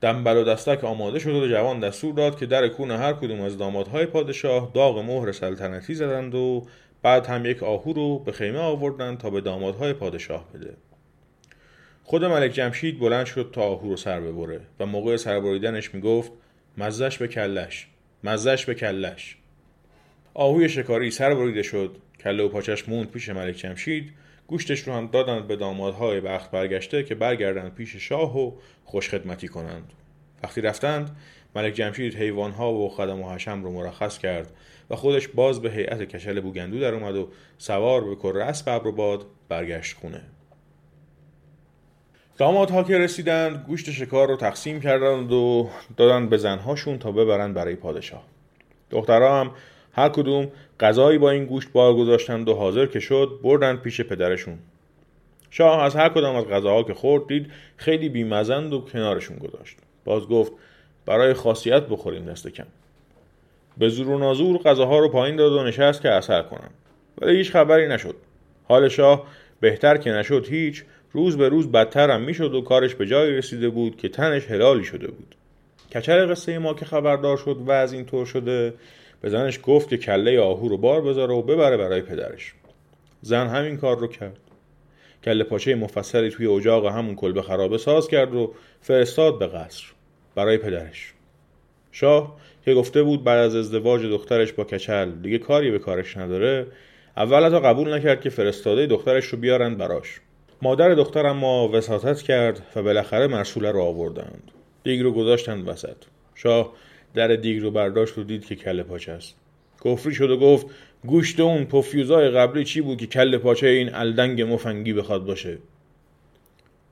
دنبل 0.00 0.36
و 0.36 0.44
دستک 0.44 0.84
آماده 0.84 1.18
شد 1.18 1.34
و 1.34 1.48
جوان 1.48 1.80
دستور 1.80 2.14
داد 2.14 2.38
که 2.38 2.46
در 2.46 2.68
کون 2.68 2.90
هر 2.90 3.12
کدوم 3.12 3.40
از 3.40 3.58
دامادهای 3.58 4.06
پادشاه 4.06 4.70
داغ 4.74 4.98
مهر 4.98 5.32
سلطنتی 5.32 5.94
زدند 5.94 6.34
و 6.34 6.66
بعد 7.02 7.26
هم 7.26 7.46
یک 7.46 7.62
آهو 7.62 7.92
رو 7.92 8.18
به 8.18 8.32
خیمه 8.32 8.58
آوردند 8.58 9.18
تا 9.18 9.30
به 9.30 9.40
دامادهای 9.40 9.92
پادشاه 9.92 10.52
بده. 10.52 10.76
خود 12.04 12.24
ملک 12.24 12.52
جمشید 12.52 12.98
بلند 12.98 13.26
شد 13.26 13.50
تا 13.52 13.62
آهو 13.62 13.88
رو 13.88 13.96
سر 13.96 14.20
ببره 14.20 14.60
و 14.80 14.86
موقع 14.86 15.16
سربریدنش 15.16 15.94
می‌گفت 15.94 16.32
مزش 16.78 17.18
به 17.18 17.28
کلش 17.28 17.86
مزش 18.24 18.64
به 18.64 18.74
کلش. 18.74 19.36
آهوی 20.34 20.68
شکاری 20.68 21.10
سر 21.10 21.34
بریده 21.34 21.62
شد 21.62 21.96
کله 22.20 22.42
و 22.42 22.48
پاچش 22.48 22.88
موند 22.88 23.10
پیش 23.10 23.28
ملک 23.28 23.56
جمشید 23.56 24.12
گوشتش 24.46 24.80
رو 24.80 24.92
هم 24.92 25.06
دادند 25.06 25.46
به 25.46 25.56
دامادهای 25.56 26.20
بخت 26.20 26.50
برگشته 26.50 27.02
که 27.02 27.14
برگردند 27.14 27.74
پیش 27.74 27.96
شاه 27.96 28.38
و 28.38 28.52
خوشخدمتی 28.84 29.48
کنند. 29.48 29.92
وقتی 30.42 30.60
رفتند 30.60 31.16
ملک 31.56 31.74
جمشید 31.74 32.14
حیوانها 32.14 32.72
و 32.72 32.88
خدم 32.88 33.20
و 33.20 33.32
حشم 33.32 33.64
رو 33.64 33.72
مرخص 33.72 34.18
کرد 34.18 34.52
و 34.90 34.96
خودش 34.96 35.28
باز 35.28 35.62
به 35.62 35.70
هیئت 35.70 36.02
کشل 36.02 36.40
بوگندو 36.40 36.80
در 36.80 36.94
اومد 36.94 37.16
و 37.16 37.28
سوار 37.58 38.04
به 38.04 38.14
کره 38.14 38.44
اسب 38.44 38.86
و 38.86 38.92
باد 38.92 39.26
برگشت 39.48 39.96
خونه. 39.96 40.22
دامادها 42.36 42.82
که 42.82 42.98
رسیدند 42.98 43.64
گوشت 43.66 43.90
شکار 43.90 44.28
رو 44.28 44.36
تقسیم 44.36 44.80
کردند 44.80 45.32
و 45.32 45.68
دادند 45.96 46.30
به 46.30 46.36
زنهاشون 46.36 46.98
تا 46.98 47.12
ببرند 47.12 47.54
برای 47.54 47.74
پادشاه. 47.74 48.24
دخترها 48.90 49.40
هم 49.40 49.50
هر 49.92 50.08
کدوم 50.08 50.48
غذایی 50.80 51.18
با 51.18 51.30
این 51.30 51.44
گوشت 51.44 51.72
بار 51.72 51.94
گذاشتند 51.94 52.48
و 52.48 52.54
حاضر 52.54 52.86
که 52.86 53.00
شد 53.00 53.40
بردند 53.42 53.80
پیش 53.80 54.00
پدرشون. 54.00 54.58
شاه 55.50 55.82
از 55.82 55.96
هر 55.96 56.08
کدام 56.08 56.36
از 56.36 56.44
غذاها 56.44 56.82
که 56.82 56.94
خورد 56.94 57.26
دید 57.26 57.50
خیلی 57.76 58.08
بیمزند 58.08 58.72
و 58.72 58.80
کنارشون 58.80 59.36
گذاشت. 59.36 59.76
باز 60.04 60.28
گفت 60.28 60.52
برای 61.06 61.34
خاصیت 61.34 61.82
بخوریم 61.82 62.24
دست 62.24 62.48
کم. 62.48 62.66
به 63.78 63.88
زور 63.88 64.08
و 64.08 64.18
نازور 64.18 64.58
غذاها 64.58 64.98
رو 64.98 65.08
پایین 65.08 65.36
داد 65.36 65.52
و 65.52 65.62
نشست 65.64 66.02
که 66.02 66.10
اثر 66.10 66.42
کنن 66.42 66.70
ولی 67.20 67.36
هیچ 67.36 67.50
خبری 67.50 67.88
نشد. 67.88 68.14
حال 68.68 68.88
شاه 68.88 69.26
بهتر 69.60 69.96
که 69.96 70.10
نشد 70.10 70.46
هیچ 70.48 70.84
روز 71.12 71.36
به 71.36 71.48
روز 71.48 71.72
بدتر 71.72 72.10
هم 72.10 72.22
می‌شد 72.22 72.54
و 72.54 72.60
کارش 72.60 72.94
به 72.94 73.06
جایی 73.06 73.36
رسیده 73.36 73.68
بود 73.68 73.96
که 73.96 74.08
تنش 74.08 74.46
هلالی 74.46 74.84
شده 74.84 75.06
بود. 75.06 75.34
کچل 75.94 76.26
قصه 76.26 76.58
ما 76.58 76.74
که 76.74 76.84
خبردار 76.84 77.36
شد 77.36 77.56
و 77.66 77.70
از 77.70 77.92
این 77.92 78.04
طور 78.04 78.26
شده 78.26 78.74
به 79.20 79.28
زنش 79.28 79.60
گفت 79.62 79.88
که 79.88 79.96
کله 79.96 80.40
آهو 80.40 80.68
رو 80.68 80.78
بار 80.78 81.00
بذاره 81.00 81.34
و 81.34 81.42
ببره 81.42 81.76
برای 81.76 82.00
پدرش. 82.00 82.52
زن 83.22 83.46
همین 83.46 83.76
کار 83.76 83.98
رو 83.98 84.06
کرد. 84.06 84.36
کله 85.24 85.44
پاچه 85.44 85.74
مفصلی 85.74 86.30
توی 86.30 86.46
اجاق 86.46 86.86
همون 86.86 87.14
کلبه 87.14 87.42
خرابه 87.42 87.78
ساز 87.78 88.08
کرد 88.08 88.34
و 88.34 88.54
فرستاد 88.80 89.38
به 89.38 89.46
قصر. 89.46 89.91
برای 90.34 90.58
پدرش. 90.58 91.12
شاه 91.92 92.36
که 92.64 92.74
گفته 92.74 93.02
بود 93.02 93.24
بعد 93.24 93.38
از 93.38 93.56
ازدواج 93.56 94.02
دخترش 94.02 94.52
با 94.52 94.64
کچل 94.64 95.10
دیگه 95.10 95.38
کاری 95.38 95.70
به 95.70 95.78
کارش 95.78 96.16
نداره 96.16 96.66
اول 97.16 97.50
تا 97.50 97.60
قبول 97.60 97.94
نکرد 97.94 98.20
که 98.20 98.30
فرستاده 98.30 98.86
دخترش 98.86 99.24
رو 99.24 99.38
بیارن 99.38 99.74
براش. 99.74 100.20
مادر 100.62 100.94
دختر 100.94 101.26
اما 101.26 101.68
وساطت 101.68 102.22
کرد 102.22 102.66
و 102.76 102.82
بالاخره 102.82 103.26
مرسوله 103.26 103.70
رو 103.70 103.82
آوردند. 103.82 104.50
دیگ 104.82 105.00
رو 105.00 105.12
گذاشتند 105.12 105.68
وسط. 105.68 105.96
شاه 106.34 106.72
در 107.14 107.28
دیگ 107.28 107.62
رو 107.62 107.70
برداشت 107.70 108.18
و 108.18 108.24
دید 108.24 108.44
که 108.44 108.56
کله 108.56 108.82
پاچه 108.82 109.12
است. 109.12 109.34
کفری 109.84 110.14
شد 110.14 110.30
و 110.30 110.36
گفت 110.36 110.66
گوشت 111.04 111.40
اون 111.40 111.64
پفیوزای 111.64 112.28
قبلی 112.28 112.64
چی 112.64 112.80
بود 112.80 112.98
که 112.98 113.06
کله 113.06 113.38
پاچه 113.38 113.66
این 113.66 113.94
الدنگ 113.94 114.42
مفنگی 114.42 114.92
بخواد 114.92 115.24
باشه؟ 115.24 115.58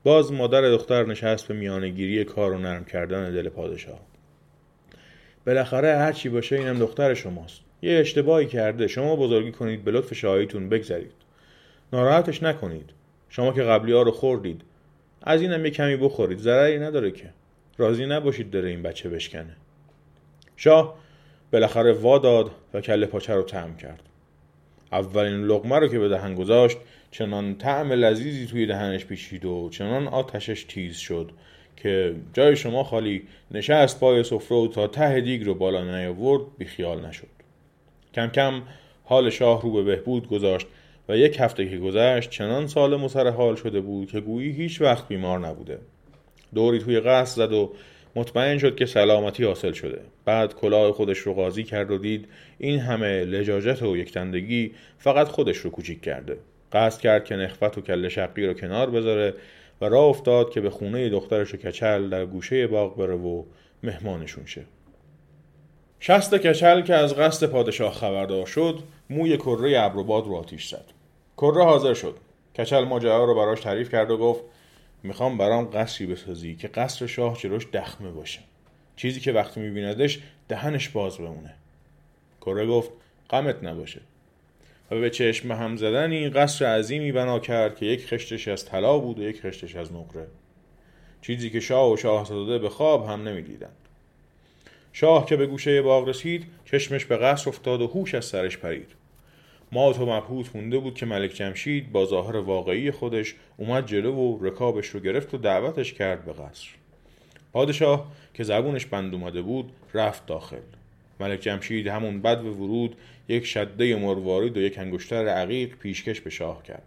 باز 0.03 0.31
مادر 0.31 0.61
دختر 0.61 1.05
نشست 1.05 1.47
به 1.47 1.53
میانگیری 1.53 2.23
کار 2.23 2.51
و 2.51 2.57
نرم 2.57 2.85
کردن 2.85 3.31
دل 3.31 3.49
پادشاه. 3.49 3.99
بالاخره 5.47 5.97
هر 5.97 6.11
چی 6.11 6.29
باشه 6.29 6.55
اینم 6.55 6.79
دختر 6.79 7.13
شماست. 7.13 7.61
یه 7.81 7.99
اشتباهی 7.99 8.45
کرده. 8.45 8.87
شما 8.87 9.15
بزرگی 9.15 9.51
کنید 9.51 9.83
به 9.83 9.91
لطف 9.91 10.13
شاهیتون 10.13 10.69
بگذرید. 10.69 11.11
ناراحتش 11.93 12.43
نکنید. 12.43 12.89
شما 13.29 13.53
که 13.53 13.63
قبلی 13.63 13.91
ها 13.91 14.01
رو 14.01 14.11
خوردید. 14.11 14.61
از 15.21 15.41
اینم 15.41 15.65
یه 15.65 15.71
کمی 15.71 15.97
بخورید. 15.97 16.39
ضرری 16.39 16.79
نداره 16.79 17.11
که. 17.11 17.29
راضی 17.77 18.05
نباشید 18.05 18.51
داره 18.51 18.69
این 18.69 18.81
بچه 18.81 19.09
بشکنه. 19.09 19.55
شاه 20.55 20.95
بالاخره 21.51 21.93
وا 21.93 22.17
داد 22.17 22.51
و 22.73 22.81
کله 22.81 23.05
پاچه 23.05 23.33
رو 23.33 23.43
تعم 23.43 23.77
کرد. 23.77 24.03
اولین 24.91 25.45
لغمه 25.45 25.79
رو 25.79 25.87
که 25.87 25.99
به 25.99 26.09
دهن 26.09 26.35
گذاشت 26.35 26.77
چنان 27.11 27.55
طعم 27.55 27.91
لذیذی 27.91 28.45
توی 28.45 28.65
دهنش 28.65 29.05
پیچید 29.05 29.45
و 29.45 29.69
چنان 29.69 30.07
آتشش 30.07 30.63
تیز 30.63 30.97
شد 30.97 31.31
که 31.77 32.15
جای 32.33 32.55
شما 32.55 32.83
خالی 32.83 33.23
نشست 33.51 33.99
پای 33.99 34.23
سفره 34.23 34.57
و 34.57 34.67
تا 34.67 34.87
ته 34.87 35.21
دیگ 35.21 35.43
رو 35.43 35.55
بالا 35.55 35.99
نیاورد 35.99 36.43
بیخیال 36.57 37.05
نشد. 37.05 37.27
کم 38.13 38.27
کم 38.27 38.61
حال 39.03 39.29
شاه 39.29 39.61
رو 39.61 39.71
به 39.71 39.83
بهبود 39.83 40.27
گذاشت 40.27 40.67
و 41.09 41.17
یک 41.17 41.37
هفته 41.39 41.69
که 41.69 41.77
گذشت 41.77 42.29
چنان 42.29 42.67
سال 42.67 42.95
مسر 42.95 43.29
حال 43.29 43.55
شده 43.55 43.81
بود 43.81 44.11
که 44.11 44.19
گویی 44.19 44.51
هیچ 44.51 44.81
وقت 44.81 45.07
بیمار 45.07 45.39
نبوده. 45.39 45.79
دوری 46.55 46.79
توی 46.79 46.99
قصد 46.99 47.45
زد 47.45 47.53
و 47.53 47.73
مطمئن 48.15 48.57
شد 48.57 48.75
که 48.75 48.85
سلامتی 48.85 49.43
حاصل 49.43 49.71
شده. 49.71 50.01
بعد 50.25 50.55
کلاه 50.55 50.91
خودش 50.91 51.17
رو 51.17 51.33
قاضی 51.33 51.63
کرد 51.63 51.91
و 51.91 51.97
دید 51.97 52.27
این 52.57 52.79
همه 52.79 53.25
لجاجت 53.25 53.81
و 53.81 53.97
یکتندگی 53.97 54.71
فقط 54.97 55.27
خودش 55.27 55.57
رو 55.57 55.69
کوچیک 55.69 56.01
کرده. 56.01 56.37
قصد 56.73 57.01
کرد 57.01 57.25
که 57.25 57.35
نخفت 57.35 57.77
و 57.77 57.81
کل 57.81 58.07
شقی 58.07 58.45
رو 58.45 58.53
کنار 58.53 58.89
بذاره 58.89 59.33
و 59.81 59.85
راه 59.85 60.05
افتاد 60.05 60.51
که 60.51 60.61
به 60.61 60.69
خونه 60.69 61.09
دخترش 61.09 61.55
کچل 61.55 62.09
در 62.09 62.25
گوشه 62.25 62.67
باغ 62.67 62.97
بره 62.97 63.15
و 63.15 63.43
مهمانشون 63.83 64.45
شه. 64.45 64.65
شست 65.99 66.35
کچل 66.35 66.81
که 66.81 66.95
از 66.95 67.15
قصد 67.15 67.47
پادشاه 67.47 67.93
خبردار 67.93 68.45
شد 68.45 68.79
موی 69.09 69.37
کره 69.37 69.79
ابروباد 69.79 70.25
رو 70.25 70.35
آتیش 70.35 70.67
زد. 70.67 70.85
کره 71.37 71.63
حاضر 71.63 71.93
شد. 71.93 72.15
کچل 72.57 72.83
ماجرا 72.83 73.25
رو 73.25 73.35
براش 73.35 73.59
تعریف 73.59 73.91
کرد 73.91 74.11
و 74.11 74.17
گفت 74.17 74.43
می‌خوام 75.03 75.37
برام 75.37 75.65
قصری 75.65 76.07
بسازی 76.07 76.55
که 76.55 76.67
قصر 76.67 77.07
شاه 77.07 77.37
جلوش 77.37 77.67
دخمه 77.73 78.11
باشه. 78.11 78.39
چیزی 78.95 79.19
که 79.19 79.31
وقتی 79.31 79.59
میبیندش 79.59 80.19
دهنش 80.47 80.89
باز 80.89 81.17
بمونه. 81.17 81.53
کره 82.41 82.67
گفت 82.67 82.91
غمت 83.29 83.63
نباشه. 83.63 84.01
و 84.91 84.99
به 84.99 85.09
چشم 85.09 85.51
هم 85.51 85.75
زدنی 85.75 86.29
قصر 86.29 86.65
عظیمی 86.65 87.11
بنا 87.11 87.39
کرد 87.39 87.75
که 87.75 87.85
یک 87.85 88.07
خشتش 88.07 88.47
از 88.47 88.65
طلا 88.65 88.97
بود 88.97 89.19
و 89.19 89.23
یک 89.23 89.41
خشتش 89.41 89.75
از 89.75 89.93
نقره. 89.93 90.27
چیزی 91.21 91.49
که 91.49 91.59
شاه 91.59 91.91
و 91.91 91.97
شاهزاده 91.97 92.59
به 92.59 92.69
خواب 92.69 93.05
هم 93.05 93.27
نمی‌دیدند. 93.27 93.75
شاه 94.93 95.25
که 95.25 95.35
به 95.35 95.45
گوشه 95.45 95.81
باغ 95.81 96.07
رسید 96.07 96.45
چشمش 96.65 97.05
به 97.05 97.17
قصر 97.17 97.49
افتاد 97.49 97.81
و 97.81 97.87
هوش 97.87 98.15
از 98.15 98.25
سرش 98.25 98.57
پرید. 98.57 98.87
مات 99.71 99.99
و 99.99 100.05
مبهوت 100.05 100.55
مونده 100.55 100.77
بود 100.77 100.95
که 100.95 101.05
ملک 101.05 101.31
جمشید 101.31 101.91
با 101.91 102.05
ظاهر 102.05 102.35
واقعی 102.35 102.91
خودش 102.91 103.35
اومد 103.57 103.85
جلو 103.85 104.13
و 104.13 104.45
رکابش 104.45 104.87
رو 104.87 104.99
گرفت 104.99 105.33
و 105.33 105.37
دعوتش 105.37 105.93
کرد 105.93 106.25
به 106.25 106.33
قصر. 106.33 106.67
پادشاه 107.53 108.11
که 108.33 108.43
زبونش 108.43 108.85
بند 108.85 109.13
اومده 109.13 109.41
بود 109.41 109.71
رفت 109.93 110.25
داخل. 110.25 110.57
ملک 111.21 111.39
جمشید 111.39 111.87
همون 111.87 112.21
بد 112.21 112.45
و 112.45 112.53
ورود 112.53 112.95
یک 113.27 113.45
شده 113.45 113.95
مروارید 113.95 114.57
و 114.57 114.61
یک 114.61 114.79
انگشتر 114.79 115.27
عقیق 115.27 115.75
پیشکش 115.75 116.21
به 116.21 116.29
شاه 116.29 116.63
کرد. 116.63 116.83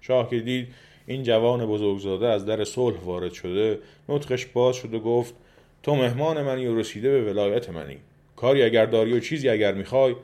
شاه 0.00 0.30
که 0.30 0.40
دید 0.40 0.68
این 1.06 1.22
جوان 1.22 1.66
بزرگزاده 1.66 2.26
از 2.26 2.46
در 2.46 2.64
صلح 2.64 3.00
وارد 3.00 3.32
شده 3.32 3.78
نطقش 4.08 4.46
باز 4.46 4.76
شد 4.76 4.94
و 4.94 5.00
گفت 5.00 5.34
تو 5.82 5.94
مهمان 5.94 6.42
منی 6.42 6.66
و 6.66 6.78
رسیده 6.78 7.10
به 7.10 7.32
ولایت 7.32 7.70
منی. 7.70 7.96
کاری 8.36 8.62
اگر 8.62 8.86
داری 8.86 9.12
و 9.12 9.20
چیزی 9.20 9.48
اگر 9.48 9.74
می‌خوای 9.74 10.14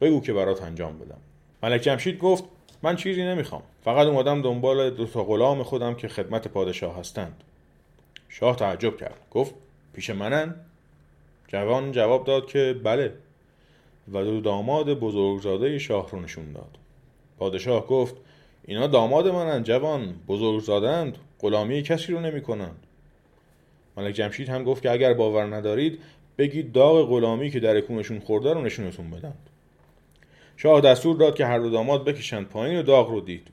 بگو 0.00 0.20
که 0.20 0.32
برات 0.32 0.62
انجام 0.62 0.98
بدم. 0.98 1.18
ملک 1.62 1.80
جمشید 1.80 2.18
گفت 2.18 2.44
من 2.82 2.96
چیزی 2.96 3.22
نمی‌خوام. 3.22 3.62
فقط 3.84 4.06
اومدم 4.06 4.42
دنبال 4.42 4.90
دو 4.90 5.06
تا 5.06 5.24
غلام 5.24 5.62
خودم 5.62 5.94
که 5.94 6.08
خدمت 6.08 6.48
پادشاه 6.48 6.98
هستند. 6.98 7.42
شاه 8.28 8.56
تعجب 8.56 8.96
کرد. 8.96 9.20
گفت 9.30 9.54
پیش 9.94 10.10
منن؟ 10.10 10.54
جوان 11.48 11.92
جواب 11.92 12.24
داد 12.24 12.46
که 12.46 12.76
بله. 12.84 13.12
و 14.12 14.24
دو 14.24 14.40
داماد 14.40 14.98
بزرگزاده 14.98 15.78
شاه 15.78 16.10
رو 16.10 16.20
نشون 16.20 16.52
داد. 16.52 16.78
پادشاه 17.38 17.86
گفت 17.86 18.16
اینا 18.64 18.86
داماد 18.86 19.28
منن 19.28 19.62
جوان 19.62 20.14
بزرگزادند 20.28 21.18
غلامی 21.40 21.82
کسی 21.82 22.12
رو 22.12 22.20
نمی‌کنند 22.20 22.86
ملک 23.96 24.14
جمشید 24.14 24.48
هم 24.48 24.64
گفت 24.64 24.82
که 24.82 24.90
اگر 24.90 25.14
باور 25.14 25.56
ندارید 25.56 25.98
بگید 26.38 26.72
داغ 26.72 27.08
غلامی 27.08 27.50
که 27.50 27.60
در 27.60 27.80
کونشون 27.80 28.20
خورده 28.20 28.52
رو 28.52 28.62
نشونتون 28.62 29.10
بدند 29.10 29.50
شاه 30.56 30.80
دستور 30.80 31.16
داد 31.16 31.34
که 31.34 31.46
هر 31.46 31.58
دو 31.58 31.70
داماد 31.70 32.04
بکشند 32.04 32.48
پایین 32.48 32.78
و 32.78 32.82
داغ 32.82 33.10
رو 33.10 33.20
دید. 33.20 33.48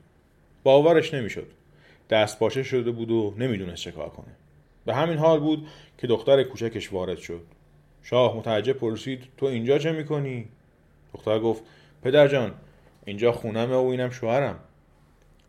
باورش 0.62 1.14
نمی‌شد. 1.14 1.46
دست 2.10 2.38
پاشه 2.38 2.62
شده 2.62 2.90
بود 2.90 3.10
و 3.10 3.34
نمی‌دونست 3.38 3.82
چه 3.82 3.92
کار 3.92 4.08
کنه. 4.08 4.36
به 4.86 4.94
همین 4.94 5.18
حال 5.18 5.40
بود 5.40 5.66
که 5.98 6.06
دختر 6.06 6.42
کوچکش 6.42 6.92
وارد 6.92 7.18
شد. 7.18 7.42
شاه 8.04 8.36
متعجب 8.36 8.72
پرسید 8.72 9.24
تو 9.36 9.46
اینجا 9.46 9.78
چه 9.78 9.92
می‌کنی؟ 9.92 10.48
دختر 11.14 11.38
گفت 11.38 11.62
پدر 12.02 12.28
جان 12.28 12.54
اینجا 13.04 13.32
خونمه 13.32 13.74
و 13.74 13.86
اینم 13.86 14.10
شوهرم. 14.10 14.58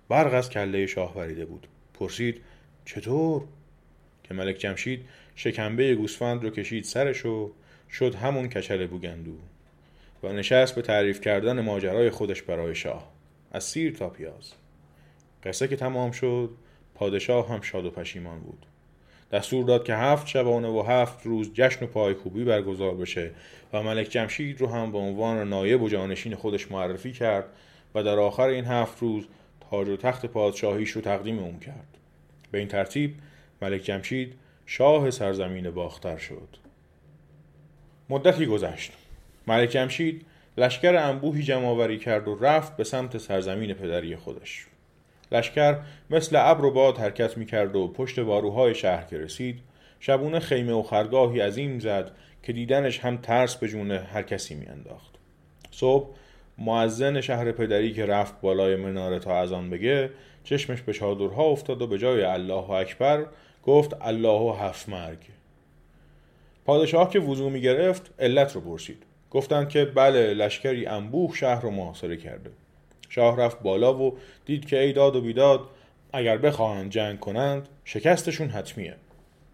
برق 0.09 0.33
از 0.33 0.49
کله 0.49 0.85
شاه 0.85 1.17
وریده 1.17 1.45
بود. 1.45 1.67
پرسید 1.93 2.41
چطور؟ 2.85 3.43
که 4.23 4.33
ملک 4.33 4.55
جمشید 4.55 5.05
شکمبه 5.35 5.95
گوسفند 5.95 6.43
رو 6.43 6.49
کشید 6.49 6.83
سرش 6.83 7.25
و 7.25 7.51
شد 7.91 8.15
همون 8.15 8.49
کچل 8.49 8.87
بوگندو 8.87 9.37
و 10.23 10.33
نشست 10.33 10.75
به 10.75 10.81
تعریف 10.81 11.21
کردن 11.21 11.61
ماجرای 11.61 12.09
خودش 12.09 12.41
برای 12.41 12.75
شاه. 12.75 13.11
از 13.51 13.63
سیر 13.63 13.93
تا 13.93 14.09
پیاز. 14.09 14.51
قصه 15.43 15.67
که 15.67 15.75
تمام 15.75 16.11
شد 16.11 16.49
پادشاه 16.95 17.49
هم 17.49 17.61
شاد 17.61 17.85
و 17.85 17.91
پشیمان 17.91 18.39
بود. 18.39 18.65
دستور 19.31 19.65
داد 19.65 19.83
که 19.85 19.95
هفت 19.95 20.27
شبانه 20.27 20.67
و 20.67 20.81
هفت 20.81 21.25
روز 21.25 21.53
جشن 21.53 21.85
و 21.85 21.87
پایکوبی 21.87 22.43
برگزار 22.43 22.95
بشه 22.95 23.31
و 23.73 23.83
ملک 23.83 24.09
جمشید 24.09 24.61
رو 24.61 24.67
هم 24.67 24.91
به 24.91 24.97
عنوان 24.97 25.49
نایب 25.49 25.81
و 25.81 25.89
جانشین 25.89 26.35
خودش 26.35 26.71
معرفی 26.71 27.11
کرد 27.11 27.45
و 27.95 28.03
در 28.03 28.19
آخر 28.19 28.47
این 28.47 28.65
هفت 28.65 29.01
روز 29.01 29.27
تاج 29.69 29.89
و 29.89 29.97
تخت 29.97 30.25
پادشاهیش 30.25 30.91
رو 30.91 31.01
تقدیم 31.01 31.39
اون 31.39 31.59
کرد. 31.59 31.97
به 32.51 32.57
این 32.57 32.67
ترتیب 32.67 33.15
ملک 33.61 33.81
جمشید 33.81 34.33
شاه 34.65 35.11
سرزمین 35.11 35.69
باختر 35.69 36.17
شد. 36.17 36.47
مدتی 38.09 38.45
گذشت. 38.45 38.91
ملک 39.47 39.69
جمشید 39.69 40.25
لشکر 40.57 40.95
انبوهی 40.95 41.43
جمع 41.43 41.95
کرد 41.95 42.27
و 42.27 42.35
رفت 42.35 42.77
به 42.77 42.83
سمت 42.83 43.17
سرزمین 43.17 43.73
پدری 43.73 44.15
خودش. 44.15 44.67
لشکر 45.31 45.77
مثل 46.09 46.35
ابر 46.39 46.65
و 46.65 46.71
باد 46.71 46.97
حرکت 46.97 47.37
می 47.37 47.45
کرد 47.45 47.75
و 47.75 47.87
پشت 47.87 48.19
باروهای 48.19 48.75
شهر 48.75 49.03
که 49.05 49.17
رسید 49.17 49.59
شبونه 49.99 50.39
خیمه 50.39 50.73
و 50.73 50.83
خرگاهی 50.83 51.39
عظیم 51.39 51.79
زد 51.79 52.11
که 52.43 52.53
دیدنش 52.53 52.99
هم 52.99 53.17
ترس 53.17 53.55
به 53.55 53.67
جون 53.67 53.91
هر 53.91 54.21
کسی 54.21 54.55
می 54.55 54.65
انداخت. 54.65 55.15
صبح 55.71 56.15
معزن 56.57 57.21
شهر 57.21 57.51
پدری 57.51 57.93
که 57.93 58.05
رفت 58.05 58.41
بالای 58.41 58.75
مناره 58.75 59.19
تا 59.19 59.39
از 59.39 59.51
آن 59.51 59.69
بگه 59.69 60.09
چشمش 60.43 60.81
به 60.81 60.93
چادرها 60.93 61.43
افتاد 61.43 61.81
و 61.81 61.87
به 61.87 61.97
جای 61.97 62.23
الله 62.23 62.69
اکبر 62.69 63.25
گفت 63.63 63.93
الله 64.01 64.39
و 64.39 64.51
هفت 64.51 64.89
مرگ. 64.89 65.17
پادشاه 66.65 67.09
که 67.09 67.19
وضوع 67.19 67.51
می 67.51 67.61
گرفت 67.61 68.13
علت 68.19 68.55
رو 68.55 68.61
پرسید. 68.61 69.03
گفتند 69.31 69.69
که 69.69 69.85
بله 69.85 70.33
لشکری 70.33 70.85
انبوه 70.85 71.35
شهر 71.35 71.61
رو 71.61 71.71
محاصره 71.71 72.17
کرده. 72.17 72.49
شاه 73.15 73.37
رفت 73.37 73.61
بالا 73.61 73.93
و 73.93 74.17
دید 74.45 74.65
که 74.65 74.79
ای 74.79 74.93
داد 74.93 75.15
و 75.15 75.21
بیداد 75.21 75.69
اگر 76.13 76.37
بخواهند 76.37 76.91
جنگ 76.91 77.19
کنند 77.19 77.69
شکستشون 77.85 78.49
حتمیه. 78.49 78.95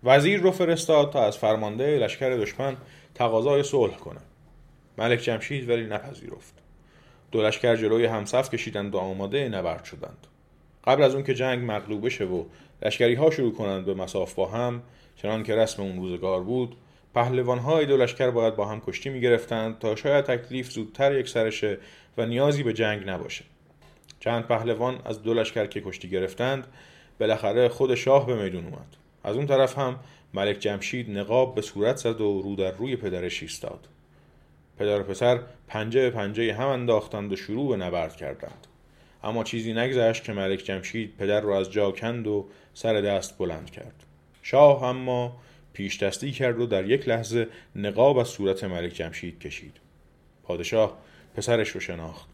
وزیر 0.03 0.39
رو 0.39 0.51
فرستاد 0.51 1.11
تا 1.11 1.25
از 1.25 1.37
فرمانده 1.37 1.97
لشکر 1.97 2.29
دشمن 2.29 2.77
تقاضای 3.15 3.63
صلح 3.63 3.97
کنه. 3.97 4.19
ملک 4.97 5.19
جمشید 5.19 5.69
ولی 5.69 5.85
نپذیرفت. 5.85 6.53
دو 7.31 7.41
لشکر 7.41 7.75
جلوی 7.75 8.05
همصف 8.05 8.49
کشیدند 8.49 8.95
و 8.95 8.97
آماده 8.97 9.49
نبرد 9.49 9.83
شدند. 9.83 10.27
قبل 10.83 11.03
از 11.03 11.15
اون 11.15 11.23
که 11.23 11.33
جنگ 11.33 11.71
مغلوبه 11.71 12.09
شه 12.09 12.25
و 12.25 12.43
لشکری 12.81 13.15
ها 13.15 13.31
شروع 13.31 13.53
کنند 13.53 13.85
به 13.85 13.93
مساف 13.93 14.33
با 14.33 14.45
هم 14.45 14.83
چنان 15.15 15.43
که 15.43 15.55
رسم 15.55 15.83
اون 15.83 15.97
روزگار 15.97 16.43
بود 16.43 16.75
پهلوان 17.13 17.59
های 17.59 17.85
دو 17.85 17.97
لشکر 17.97 18.29
باید 18.29 18.55
با 18.55 18.65
هم 18.65 18.81
کشتی 18.81 19.09
می 19.09 19.21
گرفتند 19.21 19.79
تا 19.79 19.95
شاید 19.95 20.25
تکلیف 20.25 20.71
زودتر 20.71 21.19
یک 21.19 21.29
سرشه 21.29 21.77
و 22.17 22.25
نیازی 22.25 22.63
به 22.63 22.73
جنگ 22.73 23.09
نباشه. 23.09 23.45
چند 24.19 24.43
پهلوان 24.43 25.01
از 25.05 25.23
دو 25.23 25.33
لشکر 25.33 25.65
که 25.65 25.81
کشتی 25.81 26.09
گرفتند 26.09 26.67
بالاخره 27.19 27.69
خود 27.69 27.95
شاه 27.95 28.25
به 28.25 28.43
میدون 28.43 28.65
اومد. 28.65 28.95
از 29.23 29.35
اون 29.35 29.45
طرف 29.45 29.77
هم 29.77 29.99
ملک 30.33 30.59
جمشید 30.59 31.17
نقاب 31.17 31.55
به 31.55 31.61
صورت 31.61 31.95
زد 31.95 32.21
و 32.21 32.41
رو 32.41 32.55
در 32.55 32.71
روی 32.71 32.95
پدرش 32.95 33.41
ایستاد 33.41 33.87
پدر 34.79 34.99
و 34.99 35.03
پسر 35.03 35.39
پنجه 35.67 36.01
به 36.01 36.09
پنجه 36.09 36.53
هم 36.53 36.67
انداختند 36.67 37.33
و 37.33 37.35
شروع 37.35 37.69
به 37.69 37.85
نبرد 37.85 38.15
کردند. 38.15 38.67
اما 39.23 39.43
چیزی 39.43 39.73
نگذشت 39.73 40.23
که 40.23 40.33
ملک 40.33 40.59
جمشید 40.59 41.13
پدر 41.17 41.41
را 41.41 41.59
از 41.59 41.71
جا 41.71 41.91
کند 41.91 42.27
و 42.27 42.47
سر 42.73 43.01
دست 43.01 43.37
بلند 43.37 43.69
کرد. 43.69 44.03
شاه 44.41 44.83
اما 44.83 45.37
پیش 45.73 46.03
دستی 46.03 46.31
کرد 46.31 46.59
و 46.59 46.65
در 46.65 46.89
یک 46.89 47.07
لحظه 47.07 47.47
نقاب 47.75 48.17
از 48.17 48.27
صورت 48.27 48.63
ملک 48.63 48.93
جمشید 48.93 49.39
کشید. 49.39 49.77
پادشاه 50.43 50.97
پسرش 51.35 51.69
رو 51.69 51.79
شناخت. 51.79 52.29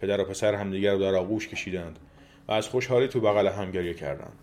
پدر 0.00 0.20
و 0.20 0.24
پسر 0.24 0.54
همدیگر 0.54 0.92
رو 0.92 0.98
در 0.98 1.14
آغوش 1.14 1.48
کشیدند 1.48 1.98
و 2.48 2.52
از 2.52 2.68
خوشحالی 2.68 3.08
تو 3.08 3.20
بغل 3.20 3.48
هم 3.48 3.70
گریه 3.70 3.94
کردند. 3.94 4.38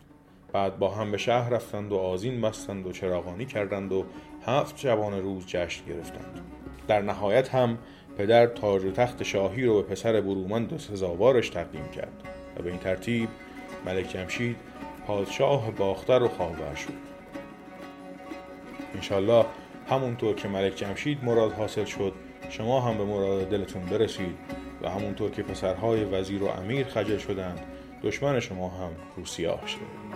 بعد 0.54 0.80
با 0.80 0.90
هم 0.90 1.12
به 1.12 1.18
شهر 1.18 1.50
رفتند 1.50 1.92
و 1.92 1.96
آزین 1.98 2.42
بستند 2.42 2.88
و 2.88 2.92
چراغانی 2.92 3.46
کردند 3.46 3.94
و 3.94 4.06
هفت 4.46 4.78
شبانه 4.78 5.20
روز 5.20 5.48
جشن 5.48 5.86
گرفتند. 5.86 6.42
در 6.88 7.02
نهایت 7.02 7.56
هم 7.56 7.78
پدر 8.18 8.48
تاج 8.48 8.84
و 8.84 8.92
تخت 8.92 9.24
شاهی 9.24 9.66
رو 9.66 9.82
به 9.82 9.90
پسر 9.90 10.22
برومند 10.22 10.74
و 10.74 10.78
سزاوارش 10.78 11.50
تقدیم 11.50 11.88
کرد 11.96 12.24
و 12.58 12.64
به 12.64 12.70
این 12.70 12.80
ترتیب 12.80 13.30
ملک 13.86 14.10
جمشید 14.10 14.56
پادشاه 15.08 15.72
باختر 15.72 16.24
و 16.24 16.28
خاور 16.28 16.76
شد. 16.76 16.94
انشالله 18.96 19.46
همونطور 19.90 20.36
که 20.36 20.48
ملک 20.48 20.76
جمشید 20.76 21.24
مراد 21.24 21.52
حاصل 21.52 21.86
شد 21.86 22.14
شما 22.50 22.82
هم 22.82 22.98
به 22.98 23.06
مراد 23.06 23.50
دلتون 23.50 23.86
برسید 23.86 24.38
و 24.82 24.90
همونطور 24.90 25.32
که 25.32 25.44
پسرهای 25.44 26.04
وزیر 26.04 26.44
و 26.44 26.48
امیر 26.48 26.88
خجل 26.88 27.18
شدند 27.18 27.60
دشمن 28.04 28.40
شما 28.40 28.70
هم 28.70 28.92
روسیاه 29.18 29.68
شد 29.68 30.08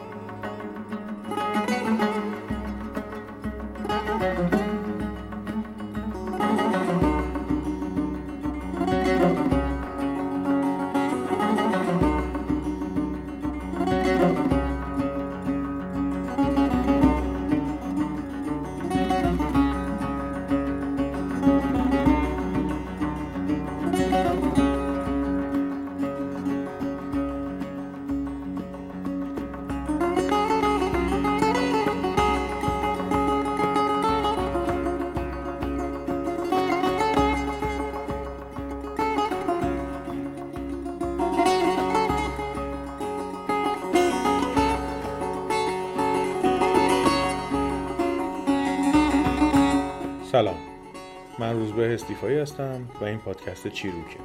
صالح 51.52 51.94
استیفایی 51.94 52.38
هستم 52.38 52.90
و 53.02 53.04
این 53.04 53.18
پادکست 53.18 53.68
چیروکه. 53.68 54.20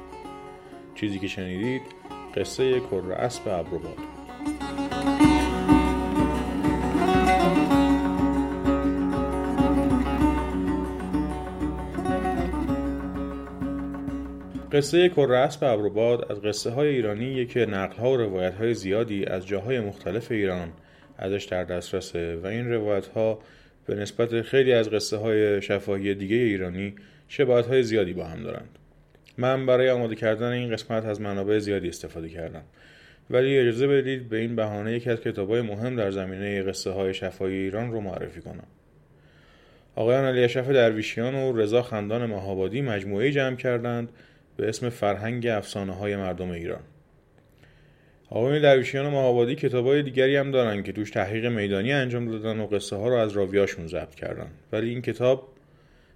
چیزی 0.95 1.19
که 1.19 1.27
شنیدید 1.27 1.81
قصه 2.35 2.79
کر 2.79 3.11
اسب 3.11 3.47
ابروباد. 3.47 3.97
قصه 14.71 15.09
کر 15.09 15.33
اسب 15.33 15.63
ابروباد 15.63 16.31
از 16.31 16.41
قصه 16.41 16.69
های 16.69 16.87
ایرانی 16.87 17.45
که 17.45 17.65
نقل 17.65 17.97
ها 17.97 18.11
و 18.11 18.17
روایت 18.17 18.55
های 18.55 18.73
زیادی 18.73 19.25
از 19.25 19.47
جاهای 19.47 19.79
مختلف 19.79 20.31
ایران 20.31 20.71
ازش 21.17 21.43
در 21.43 21.63
دسترسه 21.63 22.35
و 22.35 22.47
این 22.47 22.71
روایت 22.71 23.07
ها 23.07 23.39
به 23.85 23.95
نسبت 23.95 24.41
خیلی 24.41 24.73
از 24.73 24.89
قصه 24.89 25.17
های 25.17 25.61
شفاهی 25.61 26.15
دیگه 26.15 26.35
ایرانی 26.35 26.95
شباهت 27.27 27.67
های 27.67 27.83
زیادی 27.83 28.13
با 28.13 28.25
هم 28.25 28.43
دارند. 28.43 28.69
من 29.37 29.65
برای 29.65 29.89
آماده 29.89 30.15
کردن 30.15 30.51
این 30.51 30.71
قسمت 30.71 31.05
از 31.05 31.21
منابع 31.21 31.59
زیادی 31.59 31.89
استفاده 31.89 32.29
کردم. 32.29 32.63
ولی 33.29 33.57
اجازه 33.57 33.87
بدید 33.87 34.29
به 34.29 34.37
این 34.37 34.55
بهانه 34.55 34.93
یکی 34.93 35.09
از 35.09 35.21
کتاب 35.21 35.49
های 35.49 35.61
مهم 35.61 35.95
در 35.95 36.11
زمینه 36.11 36.63
قصه 36.63 36.91
های 36.91 37.13
شفاهی 37.13 37.55
ایران 37.55 37.91
رو 37.91 38.01
معرفی 38.01 38.41
کنم. 38.41 38.67
آقایان 39.95 40.25
علی 40.25 40.43
اشرف 40.43 40.69
درویشیان 40.69 41.35
و 41.35 41.57
رضا 41.57 41.81
خندان 41.81 42.25
مهابادی 42.25 42.81
مجموعه 42.81 43.31
جمع 43.31 43.55
کردند 43.55 44.09
به 44.57 44.69
اسم 44.69 44.89
فرهنگ 44.89 45.47
افسانه 45.47 45.93
های 45.93 46.15
مردم 46.15 46.51
ایران. 46.51 46.81
آقایان 48.29 48.61
درویشیان 48.61 49.05
و 49.05 49.11
مهابادی 49.11 49.55
کتابای 49.55 50.03
دیگری 50.03 50.35
هم 50.35 50.51
دارن 50.51 50.83
که 50.83 50.91
توش 50.91 51.11
تحقیق 51.11 51.45
میدانی 51.45 51.93
انجام 51.93 52.31
دادن 52.31 52.59
و 52.59 52.67
قصه 52.67 52.95
ها 52.95 53.07
رو 53.07 53.15
از 53.15 53.31
راویاشون 53.31 53.87
ضبط 53.87 54.15
کردن. 54.15 54.47
ولی 54.71 54.89
این 54.89 55.01
کتاب 55.01 55.56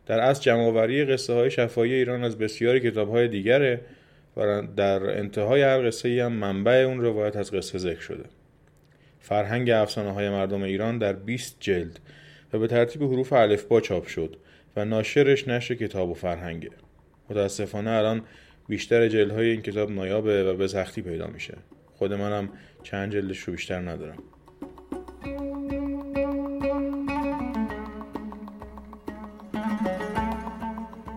در 0.06 0.20
اصل 0.20 0.42
جمعآوری 0.42 1.06
قصه 1.06 1.34
های 1.34 1.52
شفاهی 1.52 1.94
ایران 1.94 2.24
از 2.24 2.38
بسیاری 2.38 2.80
کتاب 2.80 3.10
های 3.10 3.28
دیگره 3.28 3.82
و 4.38 4.62
در 4.76 5.18
انتهای 5.18 5.62
هر 5.62 5.88
قصه 5.88 6.10
ای 6.10 6.20
هم 6.20 6.32
منبع 6.32 6.72
اون 6.72 7.02
روایت 7.02 7.36
از 7.36 7.52
قصه 7.52 7.78
ذکر 7.78 8.02
شده. 8.02 8.24
فرهنگ 9.20 9.70
افسانه 9.70 10.12
های 10.12 10.30
مردم 10.30 10.64
ایران 10.64 10.98
در 10.98 11.14
20 11.14 11.58
جلد 11.60 12.00
و 12.54 12.60
به 12.60 12.68
ترتیب 12.68 13.04
حروف 13.04 13.34
الفبا 13.34 13.82
چاپ 13.82 14.08
شد 14.08 14.38
و 14.76 14.86
ناشرش 14.86 15.48
نشر 15.48 15.76
کتاب 15.76 16.10
و 16.10 16.14
فرهنگه. 16.14 16.70
متاسفانه 17.30 17.92
الان 17.92 18.22
بیشتر 18.68 19.08
جلدهای 19.08 19.50
این 19.50 19.62
کتاب 19.62 19.92
نایابه 19.92 20.44
و 20.44 20.58
به 20.58 20.68
سختی 20.68 21.02
پیدا 21.02 21.28
میشه. 21.28 21.58
خود 21.98 22.14
منم 22.14 22.50
چند 22.84 23.12
جلدش 23.12 23.40
رو 23.40 23.54
بیشتر 23.54 23.80
ندارم. 23.80 24.18